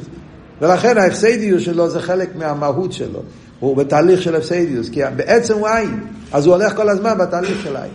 ולכן 0.61 0.97
ההפסדיוס 0.97 1.63
שלו 1.63 1.89
זה 1.89 1.99
חלק 1.99 2.35
מהמהות 2.35 2.93
שלו. 2.93 3.21
הוא 3.65 3.77
בתהליך 3.77 4.21
של 4.21 4.35
הפסדיוס, 4.35 4.89
כי 4.89 5.01
בעצם 5.15 5.53
הוא 5.53 5.67
עין, 5.67 5.99
אז 6.31 6.45
הוא 6.45 6.55
הולך 6.55 6.75
כל 6.75 6.89
הזמן 6.89 7.17
בתהליך 7.17 7.63
של 7.63 7.75
עין. 7.75 7.91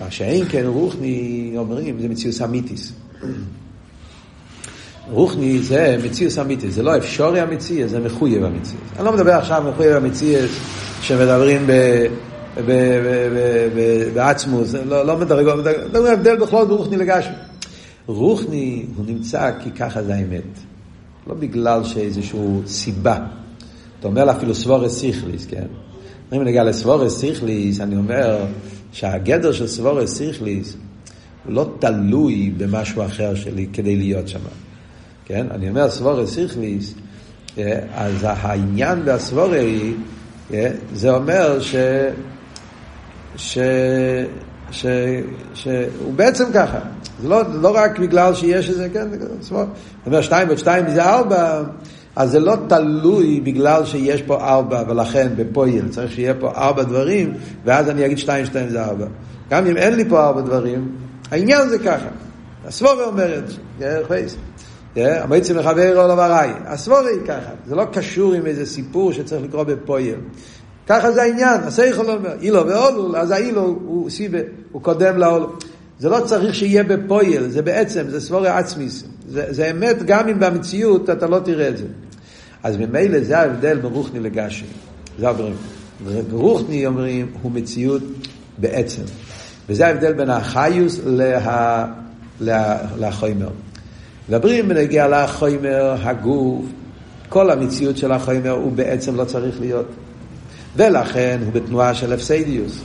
מה 0.00 0.10
שאין 0.10 0.44
כן 0.48 0.64
רוחני 0.66 1.52
אומרים, 1.56 2.00
זה 2.00 2.08
מציאוס 2.08 2.42
אמיתיס. 2.42 2.92
רוחני 5.10 5.58
זה 5.58 5.96
מציאוס 6.04 6.38
אמיתיס, 6.38 6.74
זה 6.74 6.82
לא 6.82 6.96
אפשורי 6.96 7.40
המציאס, 7.40 7.90
זה 7.90 8.00
מחויב 8.00 8.44
המציאס. 8.44 8.80
אני 8.96 9.04
לא 9.04 9.12
מדבר 9.12 9.32
עכשיו 9.32 9.64
מחויב 9.72 9.96
המציאס 9.96 10.50
שמדברים 11.02 11.66
ב... 11.66 11.72
בעצמוס, 14.14 14.74
לא, 14.74 15.06
לא 15.06 15.16
מדרגו, 15.16 15.56
מדברים 15.56 16.12
הבדל 16.12 16.36
בכלול 16.36 16.64
ברוחני 16.64 16.96
לגשמי. 16.96 17.34
רוחני 18.06 18.86
הוא 18.96 19.06
נמצא 19.06 19.50
כי 19.62 19.70
ככה 19.70 20.02
זה 20.02 20.14
האמת. 20.14 20.42
לא 21.26 21.34
בגלל 21.34 21.84
שאיזושהי 21.84 22.40
סיבה. 22.66 23.18
אתה 24.00 24.08
אומר 24.08 24.30
אפילו 24.30 24.54
סבורס 24.54 25.00
סיכליס, 25.00 25.46
כן? 25.46 25.66
אם 26.32 26.42
נגיע 26.42 26.64
לסבורס 26.64 27.20
סיכליס, 27.20 27.80
אני 27.80 27.96
אומר 27.96 28.44
שהגדר 28.92 29.52
של 29.52 29.66
סבורס 29.66 30.16
סיכליס 30.16 30.76
הוא 31.44 31.52
לא 31.54 31.70
תלוי 31.78 32.52
במשהו 32.56 33.04
אחר 33.04 33.34
שלי 33.34 33.66
כדי 33.72 33.96
להיות 33.96 34.28
שם. 34.28 34.40
כן? 35.24 35.46
אני 35.50 35.68
אומר 35.68 35.90
סבורס 35.90 36.34
סיכליס, 36.34 36.94
אה, 37.58 37.80
אז 37.94 38.14
העניין 38.22 39.04
בסבורי, 39.04 39.94
אה, 40.54 40.70
זה 40.94 41.10
אומר 41.10 41.60
ש... 41.60 41.76
ש... 43.36 43.58
ש... 44.70 44.86
שהוא 45.54 46.14
בעצם 46.16 46.44
ככה. 46.54 46.78
זה 47.22 47.28
לא, 47.28 47.42
לא 47.62 47.76
רק 47.76 47.98
בגלל 47.98 48.34
שיש 48.34 48.70
איזה, 48.70 48.88
כן, 48.92 49.08
זאת 49.40 49.66
אומרת, 50.06 50.22
שתיים 50.22 50.48
ועוד 50.48 50.58
שתיים 50.58 50.90
זה 50.90 51.04
ארבע, 51.04 51.62
אז 52.16 52.30
זה 52.30 52.40
לא 52.40 52.56
תלוי 52.68 53.40
בגלל 53.40 53.84
שיש 53.84 54.22
פה 54.22 54.36
ארבע, 54.40 54.82
ולכן 54.88 55.28
בפועל 55.36 55.88
צריך 55.90 56.12
שיהיה 56.12 56.34
פה 56.34 56.50
ארבע 56.50 56.82
דברים, 56.82 57.34
ואז 57.64 57.90
אני 57.90 58.06
אגיד 58.06 58.18
שתיים, 58.18 58.46
שתיים 58.46 58.68
זה 58.68 58.84
ארבע. 58.84 59.06
גם 59.50 59.66
אם 59.66 59.76
אין 59.76 59.94
לי 59.94 60.04
פה 60.08 60.24
ארבע 60.24 60.40
דברים, 60.40 60.88
העניין 61.30 61.68
זה 61.68 61.78
ככה. 61.78 62.08
הסבורה 62.64 63.04
אומרת, 63.04 63.44
המועצים 64.96 65.56
לחבר 65.56 66.02
או 66.02 66.08
לבראי, 66.08 66.50
הסבורה 66.64 67.08
היא 67.08 67.20
ככה, 67.26 67.50
זה 67.66 67.74
לא 67.74 67.84
קשור 67.92 68.32
עם 68.34 68.46
איזה 68.46 68.66
סיפור 68.66 69.12
שצריך 69.12 69.42
לקרוא 69.42 69.64
בפועל. 69.64 70.20
ככה 70.86 71.12
זה 71.12 71.22
העניין, 71.22 71.60
הסייכל 71.60 72.10
אומר, 72.10 72.32
אילו 72.40 72.66
ואולול, 72.66 73.16
אז 73.16 73.30
האילו 73.30 73.62
הוא 73.62 74.10
סיבה, 74.10 74.38
הוא 74.72 74.82
קודם 74.82 75.18
לאולול. 75.18 75.50
זה 75.98 76.08
לא 76.08 76.20
צריך 76.20 76.54
שיהיה 76.54 76.84
בפויל, 76.84 77.48
זה 77.48 77.62
בעצם, 77.62 78.08
זה 78.08 78.20
סבורי 78.20 78.48
עצמיס. 78.48 79.04
זה, 79.28 79.46
זה 79.50 79.70
אמת 79.70 80.02
גם 80.02 80.28
אם 80.28 80.40
במציאות 80.40 81.10
אתה 81.10 81.26
לא 81.26 81.38
תראה 81.38 81.68
את 81.68 81.76
זה. 81.76 81.84
אז 82.66 82.76
ממילא 82.76 83.20
זה 83.20 83.38
ההבדל 83.38 83.78
בין 83.78 83.92
רוחני 83.92 84.20
לגשם. 84.20 84.66
זה 85.18 85.28
הדברים. 85.28 85.54
רוחני 86.32 86.86
אומרים 86.86 87.26
הוא 87.42 87.52
מציאות 87.52 88.02
בעצם. 88.58 89.02
וזה 89.68 89.86
ההבדל 89.86 90.12
בין 90.12 90.30
החיוס 90.30 91.00
לה, 91.04 91.86
לה, 92.40 92.78
לחומר. 92.98 93.48
מדברים 94.28 94.68
בנגיע 94.68 95.08
לחומר, 95.08 95.94
הגוף, 96.02 96.64
כל 97.28 97.50
המציאות 97.50 97.96
של 97.96 98.12
החומר 98.12 98.50
הוא 98.50 98.72
בעצם 98.72 99.16
לא 99.16 99.24
צריך 99.24 99.60
להיות. 99.60 99.86
ולכן 100.76 101.38
הוא 101.44 101.52
בתנועה 101.52 101.94
של 101.94 102.12
הפסדיוס. 102.12 102.80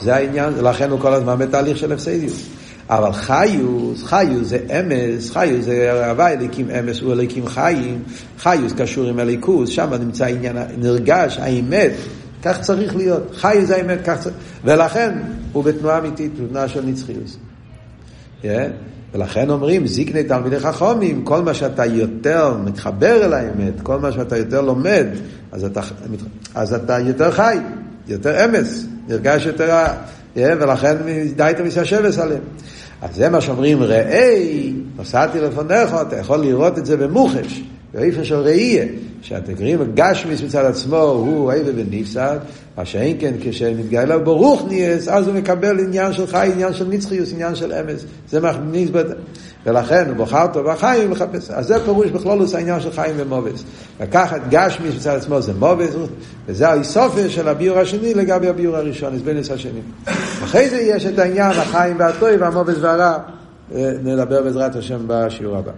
זה 0.00 0.14
העניין, 0.14 0.52
לכן 0.54 0.90
הוא 0.90 1.00
כל 1.00 1.14
הזמן 1.14 1.38
בתהליך 1.38 1.78
של 1.78 1.92
הפסדיוס. 1.92 2.48
אבל 2.90 3.12
חיוס, 3.12 4.04
חיוס 4.04 4.48
זה 4.48 4.58
אמס, 4.70 5.30
חיוס 5.30 5.64
זה 5.64 6.06
הווי 6.10 6.32
אליקים 6.32 6.70
אמס 6.70 7.00
הוא 7.00 7.12
אליקים 7.12 7.46
חיים, 7.46 8.02
חיוס 8.38 8.72
קשור 8.72 9.08
עם 9.08 9.20
אליקוס, 9.20 9.70
שם 9.70 9.94
נמצא 10.00 10.26
עניין, 10.26 10.56
נרגש, 10.78 11.38
האמת, 11.38 11.92
כך 12.42 12.60
צריך 12.60 12.96
להיות, 12.96 13.22
חיוס 13.34 13.64
זה 13.64 13.76
האמת, 13.76 13.98
כך 14.04 14.20
צריך, 14.20 14.34
ולכן 14.64 15.18
הוא 15.52 15.64
בתנועה 15.64 15.98
אמיתית, 15.98 16.32
בתנועה 16.40 16.68
של 16.68 16.86
נצחיוס. 16.86 17.36
Yeah. 18.42 18.46
ולכן 19.14 19.50
אומרים, 19.50 19.86
זיקני 19.86 20.24
תלמידי 20.24 20.60
חכומים, 20.60 21.24
כל 21.24 21.42
מה 21.42 21.54
שאתה 21.54 21.86
יותר 21.86 22.56
מתחבר 22.64 23.24
אל 23.24 23.32
האמת, 23.32 23.80
כל 23.82 23.98
מה 23.98 24.12
שאתה 24.12 24.36
יותר 24.36 24.60
לומד, 24.60 25.06
אז 25.52 25.64
אתה, 25.64 25.80
אז 26.54 26.74
אתה 26.74 26.98
יותר 26.98 27.30
חי, 27.30 27.58
יותר 28.08 28.44
אמס, 28.44 28.86
נרגש 29.08 29.46
יותר, 29.46 29.76
ולכן 30.36 30.96
די 31.36 31.50
אתה 31.50 31.62
מסיישבס 31.62 32.18
עליהם. 32.18 32.42
אז 33.02 33.16
זה 33.16 33.28
מה 33.28 33.40
שאומרים, 33.40 33.82
ראי, 33.82 34.72
נסעתי 34.98 35.40
לפניך, 35.40 35.96
אתה 36.02 36.16
יכול 36.16 36.38
לראות 36.38 36.78
את 36.78 36.86
זה 36.86 36.96
במוחש, 36.96 37.62
באיפה 37.94 38.24
של 38.24 38.34
ראייה, 38.34 38.84
שהתגרים 39.22 39.80
הגשמיס 39.80 40.42
מצד 40.42 40.64
עצמו 40.64 41.00
הוא 41.00 41.52
איבה 41.52 41.70
ונפסד, 41.76 42.38
מה 42.76 42.84
שאין 42.84 43.16
כן 43.20 43.34
כשמתגלה 43.40 44.18
ברוך 44.18 44.64
ניאס, 44.68 45.08
אז 45.08 45.26
הוא 45.26 45.34
מקבל 45.34 45.80
עניין 45.80 46.12
של 46.12 46.26
חי, 46.26 46.50
עניין 46.52 46.74
של 46.74 46.88
נצחיוס, 46.88 47.32
עניין 47.32 47.54
של 47.54 47.72
אמס. 47.72 48.04
זה 48.28 48.40
מכניס 48.40 48.90
בד... 48.90 49.04
ולכן 49.68 50.08
הוא 50.08 50.16
בוחר 50.16 50.42
אותו 50.42 50.64
בחיים 50.64 51.10
לחפש. 51.12 51.50
אז 51.50 51.66
זה 51.66 51.84
פירוש 51.84 52.10
בכלולוס 52.10 52.54
העניין 52.54 52.80
של 52.80 52.92
חיים 52.92 53.14
ומובס. 53.18 53.64
לקחת 54.00 54.40
גשמיס 54.50 54.94
מצד 54.94 55.16
עצמו 55.16 55.40
זה 55.40 55.52
מובס, 55.54 55.94
וזה 56.46 56.68
האיסופיה 56.68 57.30
של 57.30 57.48
הביור 57.48 57.78
השני 57.78 58.14
לגבי 58.14 58.48
הביור 58.48 58.76
הראשון, 58.76 59.14
אז 59.14 59.22
בין 59.22 59.38
השנים. 59.38 59.82
אחרי 60.44 60.70
זה 60.70 60.76
יש 60.76 61.06
את 61.06 61.18
העניין 61.18 61.50
החיים 61.50 61.96
והטוב 61.98 62.28
והמובס 62.40 62.76
והרע. 62.80 63.18
נדבר 64.02 64.42
בעזרת 64.42 64.76
השם 64.76 64.98
בשיעור 65.06 65.56
הבא. 65.56 65.72